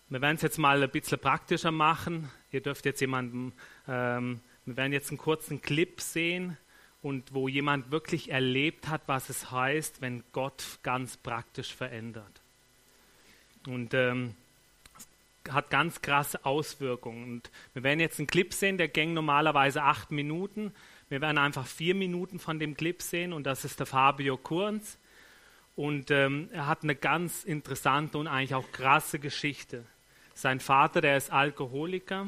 wir 0.09 0.21
werden 0.21 0.37
es 0.37 0.43
jetzt 0.43 0.59
mal 0.59 0.83
ein 0.83 0.91
bisschen 0.91 1.19
praktischer 1.19 1.71
machen. 1.71 2.31
Ihr 2.51 2.61
dürft 2.61 2.85
jetzt 2.87 3.01
jemanden, 3.01 3.53
ähm, 3.89 4.41
wir 4.65 4.77
werden 4.77 4.93
jetzt 4.93 5.11
einen 5.11 5.19
kurzen 5.19 5.63
Clip 5.63 6.01
sehen 6.01 6.57
und 7.03 7.33
wo 7.33 7.47
jemand 7.47 7.93
wirklich 7.93 8.31
erlebt 8.31 8.89
hat, 8.89 9.03
was 9.07 9.29
es 9.29 9.53
heißt, 9.53 10.01
wenn 10.01 10.25
Gott 10.33 10.81
ganz 10.83 11.17
praktisch 11.17 11.73
verändert. 11.73 12.41
Und 13.69 13.95
ähm, 13.95 14.35
hat 15.53 15.71
ganz 15.71 16.03
krasse 16.03 16.45
Auswirkungen. 16.45 17.25
Und 17.25 17.51
wir 17.75 17.83
werden 17.83 18.01
jetzt 18.01 18.19
einen 18.19 18.27
Clip 18.27 18.53
sehen, 18.53 18.79
der 18.79 18.89
ging 18.89 19.15
normalerweise 19.15 19.83
acht 19.83 20.11
Minuten. 20.11 20.73
Wir 21.09 21.21
werden 21.21 21.39
einfach 21.39 21.67
vier 21.67 21.95
Minuten 21.95 22.39
von 22.39 22.59
dem 22.59 22.77
Clip 22.77 23.01
sehen 23.01 23.33
und 23.33 23.45
das 23.45 23.65
ist 23.65 23.79
der 23.79 23.87
Fabio 23.87 24.37
Kurz. 24.37 24.99
Und 25.77 26.11
ähm, 26.11 26.49
er 26.53 26.67
hat 26.67 26.83
eine 26.83 26.97
ganz 26.97 27.45
interessante 27.45 28.19
und 28.19 28.27
eigentlich 28.27 28.55
auch 28.55 28.73
krasse 28.73 29.19
Geschichte. 29.19 29.85
Sein 30.35 30.59
Vater, 30.59 31.01
der 31.01 31.17
ist 31.17 31.31
Alkoholiker. 31.31 32.27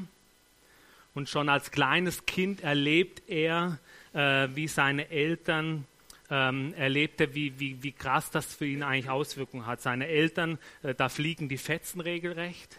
Und 1.15 1.29
schon 1.29 1.49
als 1.49 1.71
kleines 1.71 2.27
Kind 2.27 2.63
erlebt 2.63 3.23
er, 3.29 3.79
äh, 4.13 4.49
wie 4.55 4.69
seine 4.69 5.11
Eltern 5.11 5.87
ähm, 6.31 6.75
erlebte, 6.75 7.35
wie, 7.35 7.59
wie, 7.59 7.83
wie 7.83 7.93
krass 7.93 8.31
das 8.31 8.55
für 8.55 8.67
ihn 8.67 8.83
eigentlich 8.83 9.11
Auswirkungen 9.11 9.67
hat. 9.67 9.81
Seine 9.81 10.07
Eltern, 10.07 10.59
äh, 10.83 10.95
da 10.95 11.09
fliegen 11.09 11.49
die 11.49 11.59
Fetzen 11.59 12.01
regelrecht. 12.01 12.79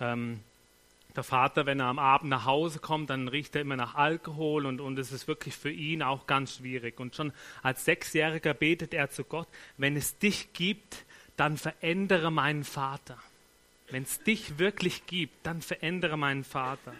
Ähm, 0.00 0.40
der 1.16 1.24
Vater, 1.24 1.66
wenn 1.66 1.80
er 1.80 1.86
am 1.86 1.98
Abend 1.98 2.30
nach 2.30 2.44
Hause 2.44 2.78
kommt, 2.78 3.10
dann 3.10 3.28
riecht 3.28 3.54
er 3.54 3.62
immer 3.62 3.76
nach 3.76 3.94
Alkohol 3.94 4.66
und, 4.66 4.80
und 4.80 4.98
es 4.98 5.12
ist 5.12 5.26
wirklich 5.28 5.56
für 5.56 5.70
ihn 5.70 6.02
auch 6.02 6.26
ganz 6.26 6.56
schwierig. 6.56 7.00
Und 7.00 7.16
schon 7.16 7.32
als 7.62 7.84
Sechsjähriger 7.84 8.54
betet 8.54 8.94
er 8.94 9.10
zu 9.10 9.24
Gott, 9.24 9.48
wenn 9.76 9.96
es 9.96 10.18
dich 10.18 10.52
gibt, 10.52 11.04
dann 11.36 11.56
verändere 11.56 12.30
meinen 12.30 12.64
Vater. 12.64 13.18
Wenn 13.90 14.04
es 14.04 14.22
dich 14.22 14.58
wirklich 14.58 15.06
gibt, 15.06 15.34
dann 15.44 15.62
verändere 15.62 16.16
meinen 16.16 16.44
Vater. 16.44 16.94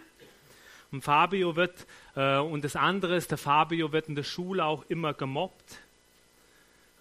Und 0.91 1.03
Fabio 1.03 1.55
wird, 1.55 1.87
äh, 2.15 2.37
und 2.37 2.65
das 2.65 2.75
andere 2.75 3.15
ist, 3.15 3.31
der 3.31 3.37
Fabio 3.37 3.93
wird 3.93 4.09
in 4.09 4.15
der 4.15 4.23
Schule 4.23 4.65
auch 4.65 4.83
immer 4.89 5.13
gemobbt. 5.13 5.79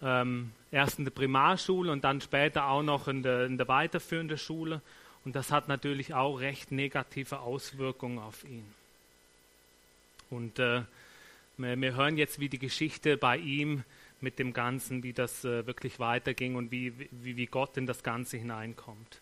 Ähm, 0.01 0.53
erst 0.71 0.99
in 0.99 1.05
der 1.05 1.11
Primarschule 1.11 1.91
und 1.91 2.05
dann 2.05 2.21
später 2.21 2.67
auch 2.67 2.83
noch 2.83 3.09
in 3.09 3.23
der, 3.23 3.47
in 3.47 3.59
der 3.59 3.67
weiterführenden 3.67 4.39
Schule. 4.39 4.81
Und 5.25 5.37
das 5.37 5.53
hat 5.53 5.69
natürlich 5.69 6.15
auch 6.15 6.41
recht 6.41 6.73
negative 6.73 7.41
Auswirkungen 7.41 8.19
auf 8.19 8.45
ihn. 8.45 8.65
Und 10.31 10.59
äh, 10.59 10.83
wir, 11.59 11.81
wir, 11.81 11.95
hören 11.95 12.17
jetzt, 12.17 12.41
wie 12.41 12.49
die 12.49 12.59
Geschichte 12.59 13.17
bei 13.17 13.37
ihm 13.37 13.85
mit 14.21 14.39
dem 14.39 14.53
Ganzen, 14.53 15.03
wie 15.03 15.13
das 15.13 15.45
äh, 15.45 15.67
wirklich 15.67 15.99
weiterging 15.99 16.57
und 16.57 16.71
wie, 16.71 16.93
wie, 17.11 17.37
wie 17.37 17.47
Gott 17.47 17.77
in 17.77 17.87
das 17.87 18.03
Ganze 18.03 18.39
hineinkommt. 18.39 19.21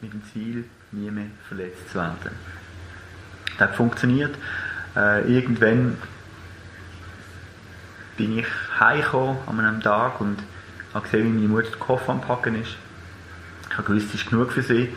Mit 0.00 0.12
dem 0.12 0.22
Ziel, 0.32 0.64
nie 0.92 1.10
mehr 1.10 1.30
verletzt 1.48 1.88
zu 1.90 1.96
werden. 1.96 2.30
Das 3.58 3.68
hat 3.68 3.76
funktioniert. 3.76 4.36
Äh, 4.94 5.32
irgendwann 5.32 5.96
bin 8.16 8.38
ich 8.38 8.46
heimgekommen 8.78 9.38
an 9.46 9.60
einem 9.60 9.80
Tag 9.80 10.20
und 10.20 10.42
habe 10.94 11.04
gesehen, 11.04 11.26
wie 11.26 11.30
meine 11.30 11.48
Mutter 11.48 11.70
den 11.70 11.80
Koffer 11.80 12.12
am 12.12 12.20
Packen 12.20 12.60
ist 12.60 12.76
habe 13.80 13.94
gewusst, 13.94 14.14
es 14.14 14.20
ist 14.20 14.30
genug 14.30 14.52
für 14.52 14.62
sie. 14.62 14.88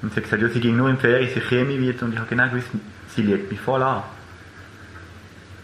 Und 0.00 0.12
sie 0.12 0.16
hat 0.16 0.24
gesagt, 0.24 0.42
ja, 0.42 0.48
sie 0.48 0.60
ging 0.60 0.76
nur 0.76 0.88
in 0.88 0.96
die 0.96 1.00
Ferien, 1.00 1.30
sie 1.32 1.40
käme 1.40 1.78
wieder. 1.78 2.04
Und 2.04 2.12
ich 2.12 2.18
habe 2.18 2.28
genau 2.28 2.48
gewusst, 2.48 2.68
sie 3.14 3.22
liebt 3.22 3.50
mich 3.50 3.60
voll 3.60 3.82
an. 3.82 4.02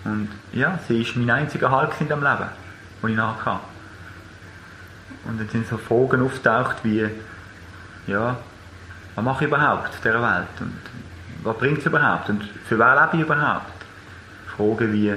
Und 0.05 0.29
ja, 0.53 0.79
sie 0.87 1.03
ist 1.03 1.17
mein 1.17 1.31
einziger 1.31 1.71
Halt 1.71 1.93
in 2.01 2.09
dem 2.09 2.23
Leben, 2.23 2.47
den 3.03 3.11
ich 3.11 3.17
nachher 3.17 3.55
hatte. 3.55 3.61
Und 5.25 5.41
dann 5.41 5.49
sind 5.49 5.67
so 5.67 5.77
Fragen 5.77 6.23
auftaucht 6.23 6.77
wie, 6.85 7.07
ja, 8.07 8.37
was 9.15 9.25
mache 9.25 9.45
ich 9.45 9.49
überhaupt 9.49 9.95
in 9.97 10.03
dieser 10.03 10.23
Welt? 10.23 10.49
Und 10.61 10.79
was 11.43 11.59
bringt 11.59 11.79
es 11.79 11.87
überhaupt? 11.87 12.29
Und 12.31 12.45
für 12.67 12.79
wen 12.79 12.95
lebe 12.95 13.11
ich 13.15 13.21
überhaupt? 13.21 13.73
Fragen 14.57 14.93
wie, 14.93 15.15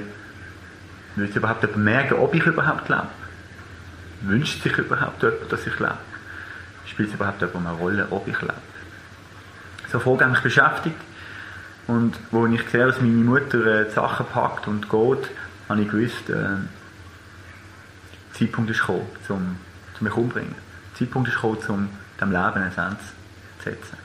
will 1.16 1.28
es 1.28 1.36
überhaupt 1.36 1.62
jemand 1.62 1.84
merken, 1.84 2.14
ob 2.14 2.34
ich 2.34 2.44
überhaupt 2.44 2.88
lebe? 2.88 3.06
Wünscht 4.22 4.62
sich 4.62 4.76
überhaupt 4.76 5.22
jemand, 5.22 5.52
dass 5.52 5.66
ich 5.66 5.78
lebe? 5.78 6.11
Spielt 6.92 7.08
es 7.08 7.14
überhaupt 7.14 7.42
eine 7.42 7.72
Rolle, 7.72 8.06
ob 8.10 8.28
ich 8.28 8.40
lebe. 8.40 8.54
So 9.90 10.04
haben 10.04 10.30
mich 10.30 10.40
beschäftigt 10.40 10.96
und 11.86 12.14
wo 12.30 12.46
ich 12.46 12.62
sehe, 12.70 12.86
dass 12.86 13.00
meine 13.00 13.12
Mutter 13.12 13.66
äh, 13.66 13.84
die 13.88 13.90
Sachen 13.90 14.26
packt 14.26 14.68
und 14.68 14.88
geht, 14.88 15.30
habe 15.68 15.80
ich 15.80 15.88
gewusst, 15.88 16.30
äh, 16.30 16.34
der 16.34 16.60
Zeitpunkt 18.32 18.70
ist 18.70 18.80
gekommen, 18.80 19.06
um, 19.28 19.56
mich 20.00 20.14
umzubringen. 20.14 20.54
Der 20.92 20.98
Zeitpunkt 20.98 21.28
ist 21.28 21.34
gekommen, 21.34 21.58
um 21.68 21.88
dem 22.20 22.30
Leben 22.30 22.54
ein 22.54 22.62
Ende 22.62 22.96
zu 23.58 23.64
setzen. 23.64 23.96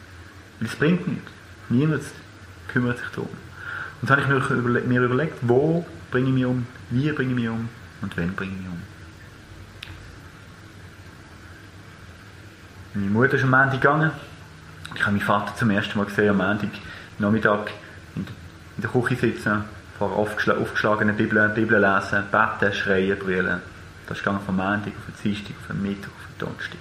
Weil 0.60 0.67
es 0.67 0.76
bringt 0.76 1.08
nichts. 1.08 1.32
Niemand 1.69 2.04
kümmert 2.67 2.97
sich 2.97 3.08
darum. 3.10 3.30
Und 4.02 4.10
dann 4.10 4.23
habe 4.28 4.80
ich 4.80 4.86
mir 4.86 5.02
überlegt, 5.02 5.38
wo 5.41 5.86
bringe 6.12 6.28
ich 6.28 6.34
mich 6.34 6.45
um, 6.45 6.65
wie 6.89 7.12
bringe 7.12 7.32
ich 7.32 7.36
mich 7.36 7.50
um 7.50 7.69
und 8.02 8.17
wann 8.17 8.34
bringe 8.36 8.54
ich 8.54 8.60
mich 8.60 8.69
um. 8.69 8.96
Meine 12.99 13.12
Mutter 13.12 13.36
ist 13.36 13.43
am 13.43 13.51
Montag 13.51 13.73
gegangen. 13.73 14.10
Ich 14.95 15.01
habe 15.01 15.12
meinen 15.12 15.21
Vater 15.21 15.55
zum 15.55 15.69
ersten 15.69 15.99
Mal 15.99 16.05
gesehen 16.05 16.31
am 16.31 16.38
Montag 16.38 16.69
Nachmittag 17.19 17.69
in 18.15 18.25
der 18.77 18.89
Küche 18.89 19.15
sitzen, 19.15 19.65
vor 19.99 20.17
aufgeschlagenen 20.17 21.15
Bibeln, 21.15 21.53
Bibel 21.53 21.79
lesen, 21.79 22.23
beten, 22.31 22.73
schreien, 22.73 23.19
brüllen. 23.19 23.62
Das 24.07 24.17
ist 24.17 24.23
gegangen 24.23 24.43
vom 24.43 24.55
Montag 24.55 24.93
auf 24.97 25.05
den 25.05 25.21
Dienstag, 25.21 25.53
auf 25.62 25.67
den 25.67 25.83
Mittwoch, 25.83 26.07
auf 26.07 26.25
den 26.27 26.39
Donnerstag. 26.39 26.79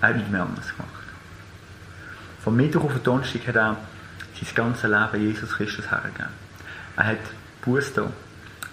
Er 0.00 0.08
hat 0.08 0.16
nicht 0.16 0.32
mehr 0.32 0.42
anders 0.42 0.68
gemacht. 0.68 0.90
Vom 2.42 2.56
Mittwoch 2.56 2.84
auf 2.86 2.92
den 2.94 3.04
Donnerstag 3.04 3.46
hat 3.46 3.54
er 3.54 3.76
sein 4.34 4.54
ganzes 4.56 4.90
Leben 4.90 5.28
Jesus 5.28 5.52
Christus 5.52 5.88
hergegeben. 5.92 6.32
Er 6.96 7.06
hat 7.06 7.18
Buß 7.62 7.92
da. 7.92 8.10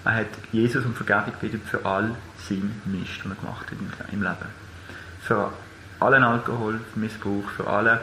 Er 0.06 0.16
hat 0.16 0.28
Jesus 0.52 0.84
um 0.86 0.96
Vergebung 0.96 1.34
gebeten 1.40 1.62
für 1.64 1.86
all 1.86 2.16
seinen 2.50 2.82
Mist, 2.86 3.24
den 3.24 3.32
er 3.32 3.36
gemacht 3.36 3.68
hat 3.70 4.12
im 4.12 4.24
Leben. 4.24 4.64
Für 5.22 5.54
allen 6.04 6.24
Alkoholmissbrauch, 6.24 7.50
für 7.56 7.68
alle 7.68 8.02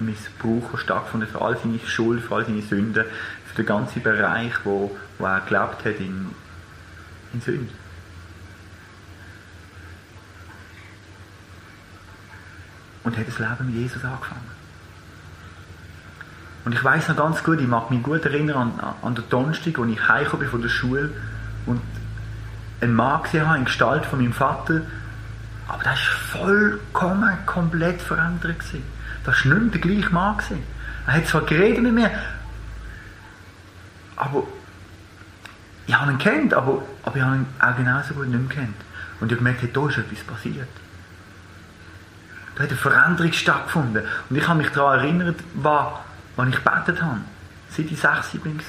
Missbrauch, 0.00 0.70
der 0.72 0.78
stattgefunden 0.78 1.28
für 1.28 1.40
all 1.40 1.56
seine 1.58 1.78
Schuld, 1.80 2.22
für 2.22 2.36
all 2.36 2.46
seine 2.46 2.62
Sünden, 2.62 3.04
für 3.46 3.54
den 3.56 3.66
ganzen 3.66 4.02
Bereich, 4.02 4.52
wo, 4.64 4.96
wo 5.18 5.26
er 5.26 5.40
gelebt 5.40 5.84
hat 5.84 6.00
in, 6.00 6.30
in 7.32 7.40
Sünde. 7.40 7.72
Und 13.02 13.16
hat 13.16 13.28
das 13.28 13.38
Leben 13.38 13.66
mit 13.66 13.74
Jesus 13.74 14.04
angefangen. 14.04 14.60
Und 16.64 16.74
ich 16.74 16.84
weiß 16.84 17.08
noch 17.08 17.16
ganz 17.16 17.42
gut, 17.42 17.60
ich 17.60 17.66
mag 17.66 17.90
mich 17.90 18.02
gut 18.02 18.24
erinnern 18.24 18.72
an, 18.78 18.94
an 19.02 19.14
den 19.14 19.28
Donnerstag, 19.30 19.78
als 19.78 19.90
ich 19.90 20.08
heimgekommen 20.08 20.40
bin 20.40 20.50
von 20.50 20.62
der 20.62 20.68
Schule 20.68 21.10
und 21.66 21.80
gesehen 22.80 23.46
habe 23.46 23.58
in 23.58 23.64
Gestalt 23.64 24.06
von 24.06 24.20
meinem 24.20 24.32
Vater, 24.32 24.82
aber 25.68 25.84
das 25.84 25.98
war 26.32 26.40
vollkommen, 26.46 27.46
komplett 27.46 28.00
verändert. 28.00 28.58
Gewesen. 28.58 28.82
Das 29.24 29.44
war 29.44 29.54
nicht 29.54 29.62
mehr 29.62 29.70
der 29.72 29.80
gleiche 29.80 30.14
Mann. 30.14 30.36
Gewesen. 30.36 30.62
Er 31.06 31.14
hat 31.14 31.26
zwar 31.26 31.42
geredet 31.42 31.82
mit 31.82 31.94
mir, 31.94 32.10
aber 34.16 34.44
ich 35.86 35.94
habe 35.94 36.12
ihn 36.12 36.18
kennt, 36.18 36.54
aber, 36.54 36.82
aber 37.02 37.16
ich 37.16 37.22
habe 37.22 37.36
ihn 37.36 37.46
auch 37.58 37.76
genauso 37.76 38.14
gut 38.14 38.28
nicht 38.28 38.48
mehr 38.48 38.56
kennt. 38.56 38.76
Und 39.20 39.32
ich 39.32 39.38
habe 39.38 39.44
gemerkt, 39.44 39.76
da 39.76 39.88
ist 39.88 39.98
etwas 39.98 40.20
passiert. 40.24 40.68
Da 42.54 42.62
hat 42.62 42.70
eine 42.70 42.78
Veränderung 42.78 43.32
stattgefunden. 43.32 44.04
Und 44.28 44.36
ich 44.36 44.46
habe 44.46 44.58
mich 44.58 44.70
daran 44.70 45.00
erinnert, 45.00 45.40
was, 45.54 45.86
was 46.36 46.48
ich 46.48 46.56
gebetet 46.56 47.02
habe, 47.02 47.20
seit 47.70 47.90
ich 47.90 47.98
sechs 47.98 48.30
bin. 48.42 48.60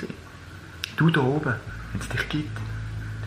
Du 0.97 1.09
da 1.09 1.21
oben, 1.21 1.53
wenn 1.91 2.01
es 2.01 2.09
dich 2.09 2.29
gibt, 2.29 2.57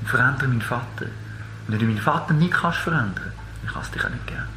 dann 0.05 0.07
verändere 0.07 0.49
meinen 0.49 0.63
Vater. 0.63 1.07
Und 1.07 1.73
wenn 1.73 1.79
du 1.79 1.87
meinen 1.87 1.99
Vater 1.99 2.35
nicht 2.35 2.53
kannst 2.53 2.79
verändern, 2.79 3.33
dann 3.63 3.73
kannst 3.73 3.91
du 3.91 3.99
dich 3.99 4.07
auch 4.07 4.11
nicht 4.11 4.27
gern. 4.27 4.49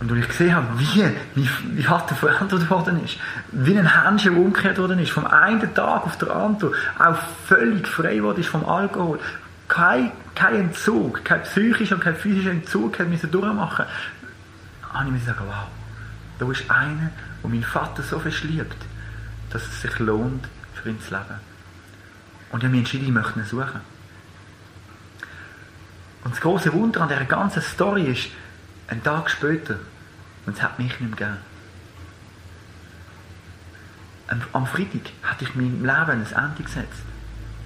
Und 0.00 0.10
als 0.10 0.20
ich 0.20 0.28
gesehen 0.28 0.54
habe, 0.54 0.66
wie 0.78 1.04
mein, 1.34 1.84
Vater 1.84 2.14
verändert 2.14 2.70
worden 2.70 3.04
ist, 3.04 3.18
wie 3.52 3.78
ein 3.78 4.04
Händchen 4.04 4.34
umgekehrt 4.34 4.78
worden 4.78 4.98
ist, 4.98 5.10
vom 5.10 5.26
einen 5.26 5.74
Tag 5.74 6.06
auf 6.06 6.16
den 6.16 6.30
anderen, 6.30 6.74
auch 6.98 7.18
völlig 7.46 7.86
frei 7.86 8.16
geworden 8.16 8.40
ist 8.40 8.48
vom 8.48 8.64
Alkohol, 8.64 9.20
kein, 9.68 10.10
kein 10.34 10.54
Entzug, 10.54 11.22
kein 11.22 11.42
psychischer 11.42 11.96
und 11.96 12.00
kein 12.00 12.16
physischer 12.16 12.50
Entzug 12.50 12.98
hat 12.98 13.08
müssen 13.08 13.30
durchmachen, 13.30 13.84
habe 14.90 15.04
ich 15.04 15.12
mir 15.12 15.18
gesagt, 15.18 15.40
wow, 15.46 15.66
da 16.38 16.50
ist 16.50 16.70
einer, 16.70 17.10
der 17.42 17.50
meinen 17.50 17.62
Vater 17.62 18.02
so 18.02 18.18
fest 18.18 18.42
liebt, 18.44 18.89
dass 19.50 19.62
es 19.62 19.82
sich 19.82 19.98
lohnt, 19.98 20.48
für 20.74 20.90
ihn 20.90 21.00
zu 21.00 21.10
leben. 21.10 21.40
Und 22.50 22.60
ich 22.60 22.64
habe 22.64 22.68
mich 22.68 22.80
entschieden, 22.80 23.06
ich 23.06 23.12
möchte 23.12 23.38
ihn 23.38 23.44
suchen. 23.44 23.80
Und 26.24 26.34
das 26.34 26.40
große 26.40 26.72
Wunder 26.72 27.00
an 27.02 27.08
dieser 27.08 27.24
ganzen 27.24 27.62
Story 27.62 28.04
ist, 28.04 28.28
ein 28.88 29.02
Tag 29.02 29.30
später, 29.30 29.76
und 30.46 30.56
es 30.56 30.62
hat 30.62 30.78
mich 30.78 30.88
nicht 30.88 31.00
mehr 31.00 31.10
gegeben. 31.10 31.36
Am 34.52 34.66
Freitag 34.66 35.12
hatte 35.22 35.44
ich 35.44 35.54
meinem 35.54 35.84
Leben 35.84 35.90
ein 35.90 36.26
Ende 36.26 36.62
gesetzt. 36.62 37.02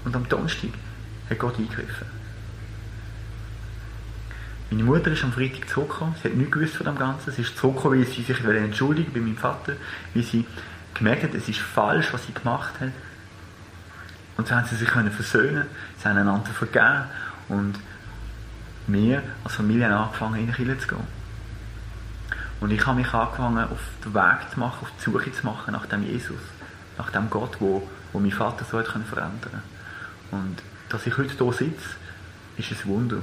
Und 0.04 0.16
am 0.16 0.28
Donnerstag 0.28 0.70
hat 1.28 1.38
Gott 1.38 1.58
eingegriffen. 1.58 2.06
Meine 4.70 4.82
Mutter 4.82 5.12
ist 5.12 5.24
am 5.24 5.32
Freitag 5.32 5.68
zurückgekommen. 5.68 6.14
Sie 6.22 6.28
hat 6.28 6.36
nichts 6.36 6.52
gewusst 6.52 6.76
von 6.76 6.86
dem 6.86 6.98
Ganzen. 6.98 7.32
Sie 7.32 7.42
ist 7.42 7.56
zurückgekommen, 7.56 8.00
weil 8.00 8.06
sie 8.06 8.22
sich 8.22 8.44
entschuldigen 8.44 9.12
bei 9.12 9.20
meinem 9.20 9.36
Vater, 9.36 9.74
weil 10.14 10.22
sie 10.22 10.46
gemerkt 10.94 11.24
hat, 11.24 11.34
es 11.34 11.48
ist 11.48 11.58
falsch, 11.58 12.12
was 12.12 12.26
sie 12.26 12.34
gemacht 12.34 12.74
hat. 12.80 12.92
Und 14.36 14.48
so 14.48 14.54
haben 14.54 14.66
sie 14.66 14.76
sich 14.76 14.88
versöhnen 14.88 15.66
Sie 15.98 16.08
haben 16.08 16.18
einander 16.18 16.50
vergeben. 16.50 17.04
Und 17.48 17.74
wir 18.86 19.22
als 19.44 19.54
Familie 19.54 19.86
haben 19.86 20.04
angefangen, 20.04 20.40
in 20.40 20.46
die 20.46 20.52
Kirche 20.52 20.78
zu 20.78 20.88
gehen. 20.88 21.24
Und 22.60 22.70
ich 22.70 22.86
habe 22.86 22.98
mich 22.98 23.12
angefangen, 23.12 23.64
auf 23.64 23.80
den 24.04 24.14
Weg 24.14 24.50
zu 24.52 24.60
machen, 24.60 24.78
auf 24.82 24.90
die 24.98 25.02
Suche 25.02 25.32
zu 25.32 25.44
machen 25.44 25.72
nach 25.72 25.86
dem 25.86 26.02
Jesus, 26.02 26.40
nach 26.96 27.10
dem 27.10 27.28
Gott, 27.28 27.56
wo, 27.60 27.86
wo 28.12 28.18
mein 28.18 28.30
Vater 28.30 28.64
so 28.64 28.78
hat 28.78 28.86
verändern. 28.86 29.62
Und 30.30 30.56
dass 30.88 31.06
ich 31.06 31.16
heute 31.16 31.34
hier 31.34 31.52
sitze, 31.52 31.90
ist 32.56 32.70
ein 32.70 32.88
Wunder. 32.88 33.18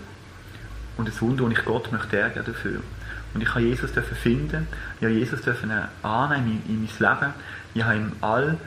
Und 0.97 1.07
ein 1.07 1.21
Wunder, 1.21 1.43
und 1.45 1.51
ich 1.51 1.65
Gott 1.65 1.91
möchte 1.91 2.19
ärgern 2.19 2.45
dafür. 2.45 2.81
Und 3.33 3.41
ich 3.41 3.49
habe 3.49 3.61
Jesus 3.61 3.91
finden, 4.21 4.67
ich 4.99 5.05
habe 5.05 5.13
Jesus 5.13 5.41
dürfen 5.41 5.71
annehmen 6.03 6.61
in 6.67 6.81
mein 6.81 7.11
Leben. 7.19 7.33
Ich 7.73 7.83
habe 7.83 7.97
ihm 7.97 8.11
all 8.21 8.57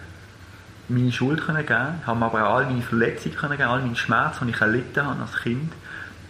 meine 0.89 1.13
Schuld 1.13 1.45
können 1.45 1.65
geben, 1.65 1.99
ich 2.01 2.07
habe 2.07 2.25
aber 2.25 2.47
auch 2.47 2.57
all 2.57 2.67
meine 2.67 2.83
Verletzungen 2.83 3.37
können 3.37 3.57
geben, 3.57 3.69
all 3.69 3.81
meine 3.81 3.97
Schmerzen, 3.97 4.47
die 4.47 4.53
ich 4.53 4.61
erlitten 4.61 5.05
habe 5.05 5.23
als 5.23 5.37
Kind. 5.37 5.73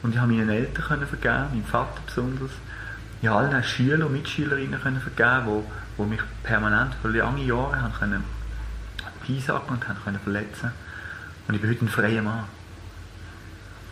Und 0.02 0.14
ich 0.14 0.20
habe 0.20 0.32
meinen 0.32 0.50
Eltern 0.50 0.84
können 0.84 1.06
vergeben, 1.06 1.50
meinem 1.50 1.64
Vater 1.64 2.00
besonders. 2.06 2.50
Ich 3.22 3.28
habe 3.28 3.48
allen 3.48 3.64
Schülern 3.64 4.02
und 4.02 4.12
Mitschülerinnen 4.12 4.80
können 4.80 5.00
vergeben, 5.00 5.64
die, 5.98 6.02
mich 6.02 6.20
permanent 6.42 6.94
für 7.00 7.08
lange 7.08 7.42
Jahre 7.42 7.80
haben 7.80 7.94
können 7.94 8.24
und 9.26 9.88
haben 9.88 9.98
können 10.04 10.20
verletzen. 10.20 10.70
Und 11.48 11.54
ich 11.54 11.60
bin 11.60 11.70
heute 11.70 11.84
ein 11.86 11.88
freier 11.88 12.22
Mann. 12.22 12.44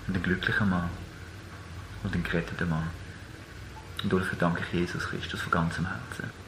Und 0.07 0.16
ein 0.16 0.23
glücklicher 0.23 0.66
Mann. 0.66 0.90
Und 2.03 2.14
ein 2.14 2.23
geretteter 2.23 2.66
Mann. 2.66 2.90
Und 4.03 4.12
dafür 4.12 4.37
danke 4.38 4.62
ich 4.64 4.81
Jesus 4.81 5.09
Christus 5.09 5.40
von 5.40 5.51
ganzem 5.53 5.87
Herzen. 5.87 6.42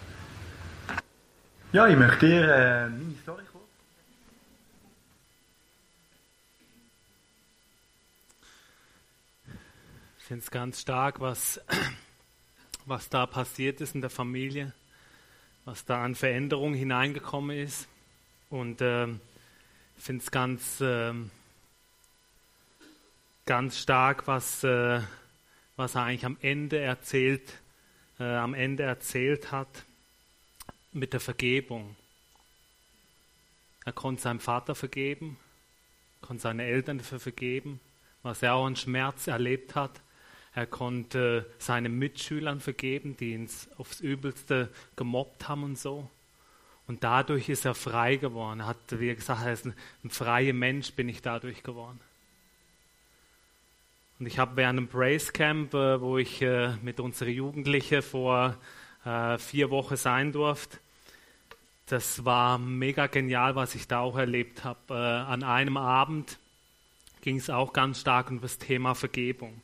Ja, 1.75 1.89
ich 1.89 1.97
möchte 1.97 2.29
dir 2.29 2.55
äh, 2.55 2.89
meine 2.89 3.17
Story 3.21 3.43
kurz. 3.51 3.65
Ich 10.19 10.25
finde 10.25 10.45
es 10.45 10.53
ganz 10.53 10.81
stark, 10.81 11.19
was 11.19 11.61
was 12.87 13.09
da 13.09 13.27
passiert 13.27 13.81
ist 13.81 13.97
in 13.97 14.03
der 14.03 14.11
Familie, 14.11 14.73
was 15.65 15.85
da 15.85 16.05
an 16.05 16.15
Veränderung 16.15 16.75
hineingekommen 16.75 17.59
ist. 17.59 17.89
Und 18.51 18.81
äh, 18.81 19.09
ich 19.09 19.19
finde 20.05 20.23
es 20.23 20.31
ganz, 20.31 20.81
äh, 20.81 21.13
ganz 23.47 23.81
stark, 23.81 24.29
was, 24.29 24.63
äh, 24.63 25.01
was 25.75 25.97
er 25.97 26.05
eigentlich 26.05 26.25
am 26.25 26.37
Ende 26.41 26.79
erzählt, 26.79 27.53
äh, 28.21 28.33
am 28.33 28.55
Ende 28.55 28.85
erzählt 28.85 29.51
hat 29.51 29.85
mit 30.95 31.13
der 31.13 31.21
Vergebung. 31.21 31.97
Er 33.85 33.93
konnte 33.93 34.23
seinem 34.23 34.41
Vater 34.41 34.75
vergeben, 34.75 35.39
konnte 36.23 36.43
seine 36.43 36.65
Eltern 36.65 36.99
dafür 36.99 37.21
vergeben, 37.21 37.81
was 38.23 38.43
er 38.43 38.55
auch 38.55 38.67
an 38.67 38.77
Schmerz 38.77 39.27
erlebt 39.27 39.75
hat. 39.75 40.01
Er 40.55 40.67
konnte 40.67 41.51
seinen 41.59 41.99
Mitschülern 41.99 42.61
vergeben, 42.61 43.17
die 43.17 43.33
ihn 43.33 43.51
aufs 43.77 44.01
Übelste 44.01 44.71
gemobbt 44.97 45.49
haben 45.49 45.65
und 45.65 45.79
so. 45.79 46.09
Und 46.87 47.03
dadurch 47.03 47.49
ist 47.49 47.65
er 47.65 47.75
frei 47.75 48.17
geworden. 48.17 48.61
Er 48.61 48.67
hat, 48.67 49.01
wie 49.01 49.15
gesagt, 49.15 49.45
er 49.45 49.53
ist 49.53 49.67
ein, 49.67 49.75
ein 50.05 50.11
freier 50.11 50.53
Mensch, 50.53 50.93
bin 50.93 51.09
ich 51.09 51.23
dadurch 51.23 51.63
geworden. 51.63 52.01
Und 54.19 54.27
ich 54.27 54.39
habe 54.39 54.57
während 54.57 54.79
einem 54.79 54.89
Praise 54.89 55.33
Camp, 55.33 55.75
äh, 55.75 56.01
wo 56.01 56.19
ich 56.19 56.41
äh, 56.41 56.77
mit 56.83 57.01
unseren 57.01 57.33
Jugendlichen 57.33 58.01
vor 58.01 58.57
äh, 59.05 59.39
vier 59.39 59.71
Wochen 59.71 59.97
sein 59.97 60.31
durfte, 60.33 60.79
das 61.87 62.25
war 62.25 62.59
mega 62.59 63.07
genial, 63.07 63.57
was 63.57 63.75
ich 63.75 63.89
da 63.89 64.01
auch 64.01 64.17
erlebt 64.17 64.65
habe. 64.65 64.95
An 64.95 65.43
einem 65.43 65.77
Abend 65.77 66.39
ging 67.21 67.37
es 67.37 67.51
auch 67.51 67.73
ganz 67.73 68.01
stark 68.01 68.31
um 68.31 68.41
das 68.41 68.59
Thema 68.59 68.95
Vergebung 68.95 69.63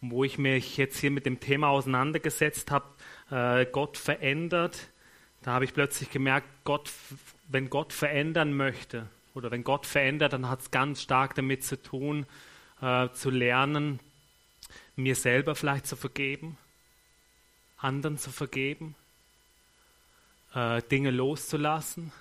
wo 0.00 0.24
ich 0.24 0.38
mich 0.38 0.76
jetzt 0.76 0.98
hier 0.98 1.10
mit 1.10 1.26
dem 1.26 1.40
Thema 1.40 1.68
auseinandergesetzt 1.68 2.70
habe, 2.70 2.86
äh, 3.30 3.66
Gott 3.66 3.96
verändert, 3.96 4.88
da 5.42 5.52
habe 5.52 5.64
ich 5.64 5.74
plötzlich 5.74 6.10
gemerkt, 6.10 6.48
Gott, 6.64 6.90
wenn 7.48 7.70
Gott 7.70 7.92
verändern 7.92 8.52
möchte 8.52 9.08
oder 9.34 9.50
wenn 9.50 9.64
Gott 9.64 9.86
verändert, 9.86 10.32
dann 10.32 10.48
hat 10.48 10.60
es 10.60 10.70
ganz 10.70 11.02
stark 11.02 11.34
damit 11.34 11.64
zu 11.64 11.80
tun, 11.80 12.26
äh, 12.80 13.08
zu 13.10 13.30
lernen, 13.30 14.00
mir 14.96 15.14
selber 15.14 15.54
vielleicht 15.54 15.86
zu 15.86 15.96
vergeben, 15.96 16.58
anderen 17.76 18.18
zu 18.18 18.30
vergeben, 18.30 18.94
äh, 20.54 20.82
Dinge 20.90 21.10
loszulassen. 21.10 22.12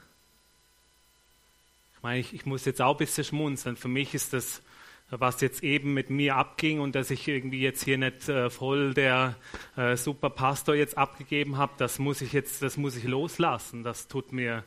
Ich 1.95 2.03
meine, 2.03 2.19
ich, 2.19 2.34
ich 2.34 2.45
muss 2.45 2.65
jetzt 2.65 2.82
auch 2.82 2.95
ein 2.95 2.97
bisschen 2.97 3.23
schmunzeln. 3.23 3.75
Für 3.75 3.88
mich 3.88 4.13
ist 4.13 4.34
das 4.34 4.61
was 5.09 5.39
jetzt 5.41 5.63
eben 5.63 5.93
mit 5.93 6.09
mir 6.09 6.36
abging 6.36 6.80
und 6.80 6.95
dass 6.95 7.11
ich 7.11 7.28
irgendwie 7.28 7.61
jetzt 7.61 7.84
hier 7.84 7.97
nicht 7.97 8.28
äh, 8.28 8.49
voll 8.49 8.93
der 8.93 9.36
äh, 9.78 9.95
super 9.95 10.30
Pastor 10.30 10.75
jetzt 10.75 10.97
abgegeben 10.97 11.57
habe, 11.57 11.73
das 11.78 11.97
muss 11.97 12.21
ich 12.21 12.34
jetzt, 12.34 12.61
das 12.61 12.75
muss 12.78 12.95
ich 12.95 13.05
loslassen. 13.05 13.84
Das 13.84 14.07
tut 14.07 14.34
mir, 14.34 14.63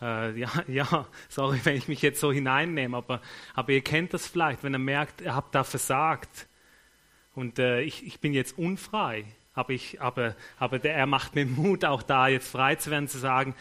äh, 0.00 0.38
ja, 0.38 0.50
ja, 0.66 1.06
sorry, 1.28 1.60
wenn 1.64 1.76
ich 1.76 1.88
mich 1.88 2.00
jetzt 2.00 2.20
so 2.20 2.32
hineinnehme, 2.32 2.96
aber, 2.96 3.20
aber 3.54 3.72
ihr 3.72 3.82
kennt 3.82 4.14
das 4.14 4.26
vielleicht, 4.26 4.62
wenn 4.62 4.74
ihr 4.74 4.78
merkt, 4.78 5.20
ihr 5.20 5.34
habt 5.34 5.54
da 5.54 5.62
versagt 5.62 6.46
und 7.34 7.58
äh, 7.58 7.82
ich, 7.82 8.06
ich 8.06 8.20
bin 8.20 8.32
jetzt 8.32 8.56
unfrei, 8.56 9.26
aber, 9.54 9.70
ich, 9.70 10.00
aber, 10.00 10.34
aber 10.58 10.78
der, 10.78 10.94
er 10.94 11.06
macht 11.06 11.34
mir 11.34 11.46
Mut, 11.46 11.84
auch 11.84 12.02
da 12.02 12.28
jetzt 12.28 12.48
frei 12.48 12.74
zu 12.76 12.90
werden, 12.90 13.08
zu 13.08 13.18
sagen, 13.18 13.54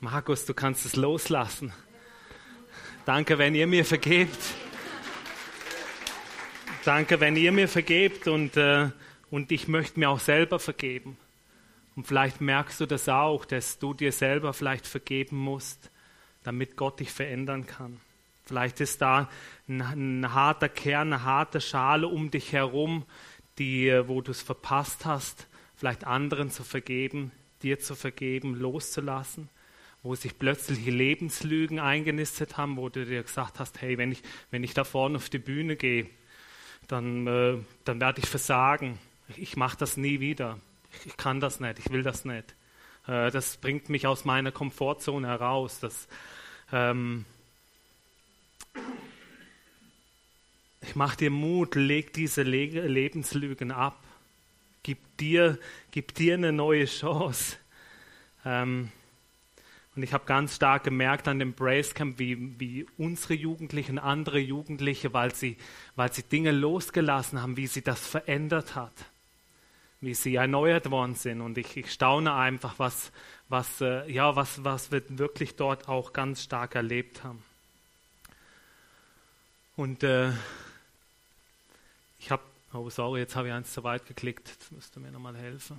Markus, 0.00 0.46
du 0.46 0.54
kannst 0.54 0.84
es 0.86 0.96
loslassen. 0.96 1.72
Danke, 3.04 3.38
wenn 3.38 3.54
ihr 3.54 3.66
mir 3.66 3.84
vergebt. 3.84 4.38
Danke, 6.84 7.20
wenn 7.20 7.36
ihr 7.36 7.52
mir 7.52 7.68
vergebt 7.68 8.28
und, 8.28 8.56
äh, 8.56 8.90
und 9.30 9.50
ich 9.50 9.68
möchte 9.68 9.98
mir 9.98 10.10
auch 10.10 10.20
selber 10.20 10.58
vergeben. 10.58 11.16
Und 11.96 12.06
vielleicht 12.06 12.40
merkst 12.40 12.80
du 12.80 12.86
das 12.86 13.08
auch, 13.08 13.44
dass 13.44 13.78
du 13.78 13.94
dir 13.94 14.12
selber 14.12 14.52
vielleicht 14.52 14.86
vergeben 14.86 15.36
musst, 15.36 15.90
damit 16.42 16.76
Gott 16.76 17.00
dich 17.00 17.10
verändern 17.10 17.66
kann. 17.66 18.00
Vielleicht 18.44 18.80
ist 18.80 19.00
da 19.00 19.30
ein, 19.68 19.80
ein 19.80 20.34
harter 20.34 20.68
Kern, 20.68 21.12
eine 21.12 21.24
harte 21.24 21.60
Schale 21.60 22.06
um 22.06 22.30
dich 22.30 22.52
herum, 22.52 23.04
die, 23.58 23.90
wo 24.06 24.20
du 24.20 24.30
es 24.30 24.42
verpasst 24.42 25.04
hast, 25.04 25.46
vielleicht 25.76 26.04
anderen 26.04 26.50
zu 26.50 26.64
vergeben, 26.64 27.32
dir 27.62 27.78
zu 27.78 27.94
vergeben, 27.94 28.54
loszulassen, 28.54 29.48
wo 30.02 30.14
sich 30.14 30.38
plötzlich 30.38 30.84
Lebenslügen 30.84 31.78
eingenistet 31.78 32.56
haben, 32.56 32.76
wo 32.76 32.88
du 32.88 33.04
dir 33.04 33.22
gesagt 33.22 33.58
hast, 33.58 33.80
hey, 33.80 33.96
wenn 33.98 34.12
ich, 34.12 34.22
wenn 34.50 34.62
ich 34.62 34.74
da 34.74 34.84
vorne 34.84 35.16
auf 35.16 35.30
die 35.30 35.38
Bühne 35.38 35.76
gehe, 35.76 36.08
dann, 36.88 37.26
äh, 37.26 37.58
dann 37.84 38.00
werde 38.00 38.20
ich 38.20 38.28
versagen. 38.28 38.98
Ich, 39.28 39.38
ich 39.40 39.56
mache 39.56 39.78
das 39.78 39.96
nie 39.96 40.20
wieder. 40.20 40.58
Ich, 40.92 41.06
ich, 41.06 41.16
kann 41.16 41.40
das 41.40 41.60
nicht, 41.60 41.78
ich 41.78 41.90
will 41.90 42.02
das 42.02 42.24
nicht. 42.24 42.54
Äh, 43.06 43.30
das 43.30 43.56
bringt 43.56 43.88
mich 43.88 44.06
aus 44.06 44.24
meiner 44.24 44.52
Komfortzone 44.52 45.26
heraus. 45.26 45.80
Das, 45.80 46.08
ähm, 46.70 47.24
ich 50.86 50.96
mache 50.96 51.16
dir 51.16 51.30
Mut, 51.30 51.76
leg 51.76 52.12
diese 52.12 52.42
Le 52.42 52.66
Lebenslügen 52.66 53.70
ab. 53.70 53.98
Gib 54.82 54.98
dir, 55.16 55.58
gib 55.90 56.14
dir 56.14 56.34
eine 56.34 56.52
neue 56.52 56.84
Chance. 56.84 57.56
Ähm, 58.44 58.90
und 59.96 60.02
ich 60.02 60.12
habe 60.12 60.24
ganz 60.26 60.56
stark 60.56 60.84
gemerkt 60.84 61.26
an 61.26 61.38
dem 61.38 61.54
Brace 61.54 61.94
Camp, 61.94 62.18
wie, 62.18 62.60
wie 62.60 62.86
unsere 62.98 63.32
Jugendlichen, 63.32 63.98
andere 63.98 64.38
Jugendliche, 64.38 65.12
weil 65.14 65.34
sie, 65.34 65.56
weil 65.96 66.12
sie 66.12 66.22
Dinge 66.22 66.50
losgelassen 66.50 67.40
haben, 67.40 67.56
wie 67.56 67.68
sie 67.68 67.82
das 67.82 68.06
verändert 68.06 68.74
hat, 68.74 68.92
wie 70.02 70.14
sie 70.14 70.34
erneuert 70.34 70.90
worden 70.90 71.14
sind. 71.14 71.40
Und 71.40 71.56
ich, 71.56 71.76
ich 71.78 71.92
staune 71.92 72.34
einfach, 72.34 72.74
was, 72.78 73.10
was, 73.48 73.80
äh, 73.80 74.10
ja, 74.10 74.36
was, 74.36 74.64
was 74.64 74.92
wir 74.92 75.02
wirklich 75.08 75.56
dort 75.56 75.88
auch 75.88 76.12
ganz 76.12 76.42
stark 76.42 76.74
erlebt 76.74 77.24
haben. 77.24 77.42
Und 79.76 80.02
äh, 80.02 80.32
ich 82.24 82.30
habe, 82.30 82.42
oh 82.72 82.88
sorry, 82.88 83.20
jetzt 83.20 83.36
habe 83.36 83.48
ich 83.48 83.52
eins 83.52 83.74
zu 83.74 83.84
weit 83.84 84.06
geklickt, 84.06 84.48
jetzt 84.48 84.72
müsst 84.72 84.96
ihr 84.96 85.00
mir 85.00 85.10
nochmal 85.10 85.36
helfen. 85.36 85.78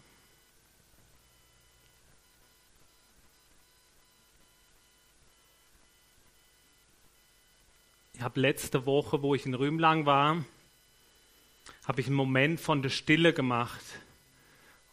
Ich 8.14 8.22
habe 8.22 8.40
letzte 8.40 8.86
Woche, 8.86 9.24
wo 9.24 9.34
ich 9.34 9.48
in 9.48 9.56
Rümlang 9.56 10.06
war, 10.06 10.46
habe 11.88 12.02
ich 12.02 12.06
einen 12.06 12.16
Moment 12.16 12.60
von 12.62 12.84
der 12.84 12.90
Stille 12.90 13.34
gemacht. 13.34 13.84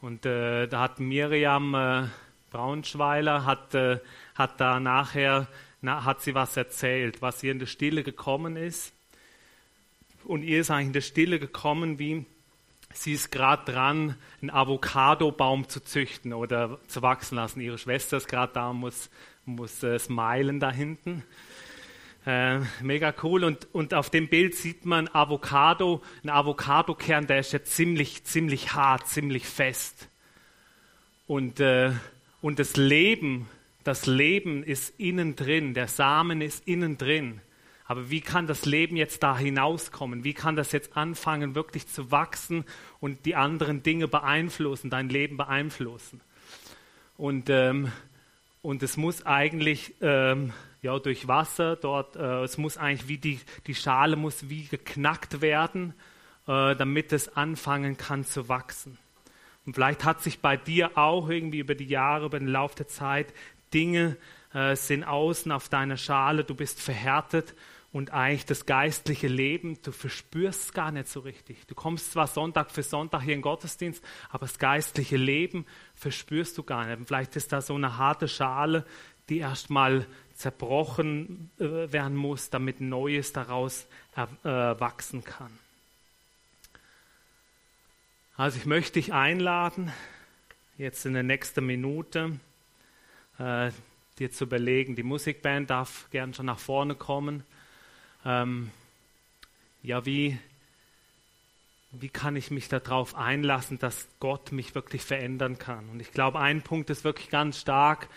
Und 0.01 0.25
äh, 0.25 0.67
da 0.69 0.81
hat 0.81 1.01
Miriam 1.01 1.75
äh, 1.75 2.09
Braunschweiler 2.51 3.45
hat, 3.45 3.75
äh, 3.75 4.01
hat 4.35 4.59
da 4.59 4.81
nachher 4.81 5.49
na, 5.83 6.07
hat 6.07 6.23
sie 6.23 6.35
was 6.35 6.57
erzählt, 6.57 7.21
was 7.21 7.43
ihr 7.43 7.53
in 7.53 7.59
der 7.59 7.67
Stille 7.67 8.03
gekommen 8.05 8.57
ist. 8.57 8.95
Und 10.25 10.43
ihr 10.43 10.61
ist 10.61 10.71
eigentlich 10.71 10.87
in 10.89 10.93
der 10.93 11.01
Stille 11.01 11.39
gekommen, 11.39 11.99
wie 11.99 12.25
sie 12.95 13.13
ist 13.13 13.31
gerade 13.31 13.71
dran, 13.71 14.17
einen 14.41 14.51
Avocadobaum 14.51 15.69
zu 15.69 15.81
züchten 15.81 16.33
oder 16.33 16.79
zu 16.89 17.03
wachsen 17.03 17.37
lassen. 17.37 17.61
Ihre 17.61 17.79
Schwester 17.79 18.17
ist 18.17 18.29
gerade 18.29 18.53
da, 18.53 18.73
muss, 18.73 19.11
muss 19.45 19.83
äh, 19.83 19.99
smilen 19.99 20.61
da 20.61 20.71
hinten. 20.71 21.23
Äh, 22.25 22.61
mega 22.81 23.13
cool. 23.23 23.45
Und, 23.45 23.67
und 23.73 23.95
auf 23.95 24.11
dem 24.11 24.29
Bild 24.29 24.55
sieht 24.55 24.85
man 24.85 25.09
Avocado, 25.09 26.03
ein 26.23 26.31
Avocadokern, 26.31 27.27
der 27.27 27.41
ist 27.41 27.53
ja 27.53 27.63
ziemlich, 27.65 28.25
ziemlich 28.25 28.75
hart, 28.75 29.09
ziemlich 29.09 29.47
fest. 29.47 30.09
Und, 31.27 31.61
äh, 31.61 31.93
und 32.41 32.59
das 32.59 32.77
Leben, 32.77 33.49
das 33.85 34.07
Leben 34.07 34.63
ist 34.63 34.95
innen 34.99 35.35
drin, 35.35 35.75
der 35.75 35.89
Samen 35.89 36.41
ist 36.41 36.67
innen 36.67 36.99
drin. 36.99 37.41
Aber 37.93 38.09
wie 38.09 38.23
kann 38.23 38.47
das 38.47 38.65
Leben 38.65 38.97
jetzt 38.97 39.23
da 39.23 39.37
hinauskommen? 39.37 40.25
Wie 40.25 40.33
kann 40.33 40.57
das 40.57 40.73
jetzt 40.73 40.97
anfangen, 40.97 41.55
wirklich 41.55 41.87
zu 41.87 42.11
wachsen 42.11 42.65
und 43.01 43.27
die 43.27 43.35
anderen 43.35 43.83
Dinge 43.83 44.09
beeinflussen, 44.09 44.89
dein 44.89 45.11
Leben 45.11 45.37
beeinflussen? 45.37 46.23
Und, 47.19 47.51
ähm, 47.51 47.93
und 48.63 48.83
es 48.83 48.97
muss 48.97 49.27
eigentlich 49.27 49.93
ähm, 50.01 50.55
ja, 50.81 50.99
durch 50.99 51.29
Wasser 51.29 51.77
dort, 51.77 52.17
äh, 52.17 52.45
es 52.45 52.57
muss 52.57 52.79
eigentlich 52.79 53.09
wie 53.09 53.19
die, 53.19 53.41
die 53.67 53.75
Schale 53.75 54.17
muss 54.17 54.49
wie 54.49 54.65
geknackt 54.65 55.43
werden, 55.43 55.93
äh, 56.47 56.75
damit 56.75 57.13
es 57.13 57.37
anfangen 57.37 57.99
kann 57.99 58.25
zu 58.25 58.49
wachsen. 58.49 58.97
Und 59.67 59.75
vielleicht 59.75 60.03
hat 60.07 60.23
sich 60.23 60.39
bei 60.39 60.57
dir 60.57 60.97
auch 60.97 61.29
irgendwie 61.29 61.59
über 61.59 61.75
die 61.75 61.89
Jahre, 61.89 62.25
über 62.25 62.39
den 62.39 62.49
Lauf 62.49 62.75
der 62.75 62.89
Zeit 62.89 63.35
Dinge 63.75 64.17
äh, 64.55 64.77
sind 64.77 65.05
außen 65.05 65.53
auf 65.53 65.69
deiner 65.69 65.99
Schale, 65.99 66.43
du 66.43 66.55
bist 66.55 66.81
verhärtet 66.81 67.55
und 67.93 68.11
eigentlich 68.11 68.47
das 68.47 68.65
geistliche 68.65 69.29
Leben, 69.29 69.79
du 69.83 69.93
verspürst 69.93 70.73
gar 70.73 70.91
nicht 70.91 71.09
so 71.09 71.21
richtig. 71.21 71.67
Du 71.67 71.75
kommst 71.75 72.13
zwar 72.13 72.27
Sonntag 72.27 72.71
für 72.71 72.83
Sonntag 72.83 73.23
hier 73.23 73.35
in 73.35 73.41
den 73.41 73.43
Gottesdienst, 73.43 74.03
aber 74.31 74.47
das 74.47 74.59
geistliche 74.59 75.19
Leben 75.19 75.67
verspürst 75.95 76.57
du 76.57 76.63
gar 76.63 76.87
nicht. 76.87 76.99
Und 76.99 77.07
vielleicht 77.07 77.37
ist 77.37 77.53
da 77.53 77.61
so 77.61 77.75
eine 77.75 77.99
harte 77.99 78.29
Schale, 78.29 78.87
die 79.29 79.39
erstmal 79.39 80.07
zerbrochen 80.35 81.51
äh, 81.59 81.93
werden 81.93 82.17
muss, 82.17 82.49
damit 82.49 82.81
Neues 82.81 83.33
daraus 83.33 83.87
äh, 84.17 84.27
wachsen 84.47 85.23
kann. 85.23 85.51
Also 88.37 88.57
ich 88.57 88.65
möchte 88.65 88.95
dich 88.95 89.13
einladen, 89.13 89.93
jetzt 90.79 91.05
in 91.05 91.13
der 91.13 91.23
nächsten 91.23 91.67
Minute 91.67 92.41
äh, 93.39 93.71
dir 94.19 94.33
zu 94.33 94.45
überlegen, 94.45 94.97
die 94.97 95.03
Musikband 95.03 95.69
darf 95.69 96.09
gern 96.11 96.33
schon 96.33 96.47
nach 96.47 96.59
vorne 96.59 96.95
kommen. 96.95 97.45
Ähm, 98.25 98.71
ja, 99.83 100.07
wie, 100.07 100.39
wie 101.91 102.09
kann 102.09 102.37
ich 102.37 102.51
mich 102.51 102.69
darauf 102.69 103.17
einlassen, 103.17 103.79
dass 103.79 104.09
Gott 104.21 104.53
mich 104.53 104.75
wirklich 104.75 105.03
verändern 105.03 105.59
kann? 105.59 105.89
Und 105.91 106.01
ich 106.01 106.13
glaube, 106.13 106.39
ein 106.39 106.63
Punkt 106.63 106.91
ist 106.91 107.05
wirklich 107.05 107.31
ganz 107.31 107.61
stark, 107.61 108.09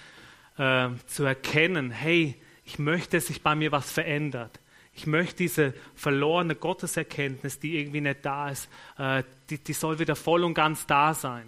äh, 0.57 0.89
zu 1.07 1.23
erkennen, 1.23 1.91
hey, 1.91 2.35
ich 2.65 2.79
möchte, 2.79 3.17
dass 3.17 3.27
sich 3.27 3.41
bei 3.41 3.55
mir 3.55 3.71
was 3.71 3.91
verändert. 3.91 4.59
Ich 4.93 5.07
möchte 5.07 5.37
diese 5.37 5.73
verlorene 5.95 6.55
Gotteserkenntnis, 6.55 7.59
die 7.59 7.77
irgendwie 7.77 8.01
nicht 8.01 8.25
da 8.25 8.49
ist, 8.49 8.69
äh, 8.97 9.23
die, 9.49 9.57
die, 9.57 9.73
soll 9.73 9.99
wieder 9.99 10.15
voll 10.15 10.43
und 10.43 10.53
ganz 10.53 10.87
da 10.87 11.13
sein. 11.13 11.45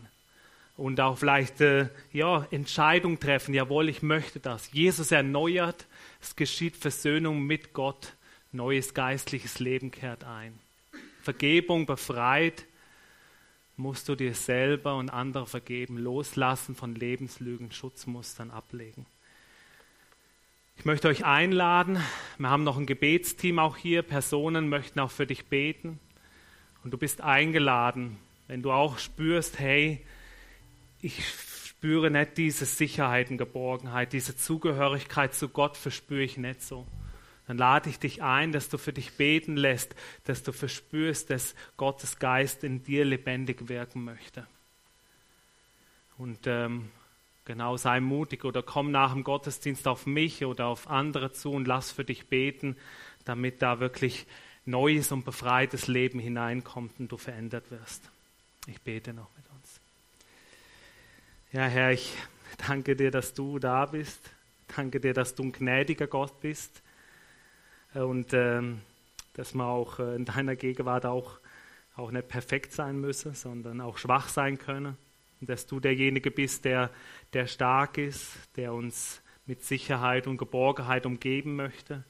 Und 0.76 1.00
auch 1.00 1.18
vielleicht 1.18 1.62
äh, 1.62 1.88
ja, 2.12 2.46
Entscheidung 2.52 3.20
treffen, 3.20 3.54
jawohl, 3.54 3.90
ich 3.90 4.04
möchte 4.04 4.40
das. 4.40 4.72
Jesus 4.74 5.12
erneuert, 5.12 5.88
es 6.22 6.36
geschieht 6.36 6.76
Versöhnung 6.76 7.44
mit 7.44 7.74
Gott, 7.74 8.14
neues 8.52 8.94
geistliches 8.94 9.60
Leben 9.60 9.92
kehrt 9.92 10.24
ein. 10.24 10.58
Vergebung 11.22 11.86
befreit, 11.86 12.66
musst 13.76 14.10
du 14.10 14.16
dir 14.16 14.34
selber 14.34 14.96
und 14.96 15.10
andere 15.10 15.46
vergeben, 15.46 15.98
loslassen 15.98 16.76
von 16.76 16.96
Lebenslügen, 16.96 17.72
Schutzmustern 17.72 18.50
ablegen. 18.50 19.06
Ich 20.78 20.86
möchte 20.86 21.08
euch 21.08 21.26
einladen, 21.26 22.00
wir 22.38 22.50
haben 22.50 22.64
noch 22.64 22.78
ein 22.78 22.86
Gebetsteam 22.86 23.60
auch 23.60 23.78
hier, 23.78 24.02
Personen 24.02 24.70
möchten 24.70 25.00
auch 25.00 25.12
für 25.12 25.26
dich 25.26 25.46
beten 25.46 26.00
und 26.84 26.92
du 26.92 26.98
bist 26.98 27.22
eingeladen, 27.22 28.18
wenn 28.48 28.62
du 28.62 28.72
auch 28.72 28.98
spürst, 28.98 29.60
hey, 29.60 30.06
ich 31.02 31.24
spüre 31.66 32.10
nicht 32.10 32.38
diese 32.38 32.66
Sicherheit 32.66 33.30
und 33.30 33.38
Geborgenheit, 33.38 34.14
diese 34.14 34.36
Zugehörigkeit 34.36 35.34
zu 35.36 35.50
Gott 35.50 35.78
verspüre 35.78 36.24
ich 36.24 36.38
nicht 36.38 36.62
so. 36.62 36.88
Dann 37.48 37.58
lade 37.58 37.90
ich 37.90 37.98
dich 37.98 38.22
ein, 38.22 38.52
dass 38.52 38.68
du 38.68 38.78
für 38.78 38.92
dich 38.92 39.14
beten 39.14 39.56
lässt, 39.56 39.96
dass 40.26 40.44
du 40.44 40.52
verspürst, 40.52 41.30
dass 41.30 41.56
Gottes 41.78 42.20
Geist 42.20 42.64
in 42.66 42.84
dir 42.84 43.06
lebendig 43.06 43.70
wirken 43.70 44.04
möchte. 44.04 44.46
Und 46.18 46.46
ähm, 46.46 46.90
genau 47.46 47.78
sei 47.78 48.02
mutig 48.02 48.44
oder 48.44 48.62
komm 48.64 48.92
nach 48.92 49.14
dem 49.14 49.24
Gottesdienst 49.24 49.88
auf 49.88 50.06
mich 50.06 50.44
oder 50.44 50.68
auf 50.68 50.90
andere 50.90 51.32
zu 51.32 51.52
und 51.54 51.68
lass 51.68 51.90
für 51.92 52.04
dich 52.04 52.28
beten, 52.28 52.76
damit 53.24 53.62
da 53.62 53.80
wirklich 53.80 54.28
neues 54.66 55.14
und 55.14 55.24
befreites 55.24 55.88
Leben 55.88 56.20
hineinkommt 56.20 57.00
und 57.00 57.10
du 57.10 57.16
verändert 57.16 57.72
wirst. 57.72 58.04
Ich 58.66 58.82
bete 58.82 59.14
noch 59.14 59.30
mit 59.38 59.46
uns. 59.56 59.80
Ja, 61.54 61.64
Herr, 61.68 61.94
ich 61.94 62.14
danke 62.68 62.98
dir, 62.98 63.10
dass 63.10 63.34
du 63.34 63.58
da 63.58 63.86
bist. 63.86 64.20
Danke 64.76 65.00
dir, 65.00 65.14
dass 65.14 65.34
du 65.34 65.44
ein 65.44 65.54
gnädiger 65.54 66.08
Gott 66.08 66.42
bist 66.42 66.82
und 68.06 68.34
ähm, 68.34 68.82
dass 69.34 69.54
man 69.54 69.68
auch 69.68 70.00
äh, 70.00 70.16
in 70.16 70.26
deiner 70.26 70.56
Gegenwart 70.56 71.06
auch, 71.06 71.40
auch 71.96 72.12
nicht 72.12 72.28
perfekt 72.28 72.74
sein 72.74 73.00
müsse, 73.00 73.34
sondern 73.34 73.82
auch 73.82 73.98
schwach 73.98 74.28
sein 74.28 74.58
könne. 74.58 74.98
Und 75.40 75.50
dass 75.50 75.68
du 75.68 75.80
derjenige 75.80 76.32
bist, 76.32 76.66
der, 76.66 76.90
der 77.34 77.48
stark 77.48 77.98
ist, 77.98 78.34
der 78.56 78.74
uns 78.74 79.22
mit 79.46 79.64
Sicherheit 79.64 80.28
und 80.28 80.38
Geborgenheit 80.38 81.06
umgeben 81.06 81.56
möchte 81.56 82.04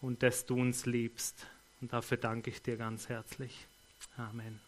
und 0.00 0.22
dass 0.22 0.46
du 0.46 0.56
uns 0.56 0.86
liebst. 0.86 1.46
Und 1.80 1.92
dafür 1.92 2.16
danke 2.16 2.50
ich 2.50 2.62
dir 2.62 2.76
ganz 2.76 3.08
herzlich. 3.08 3.66
Amen. 4.16 4.65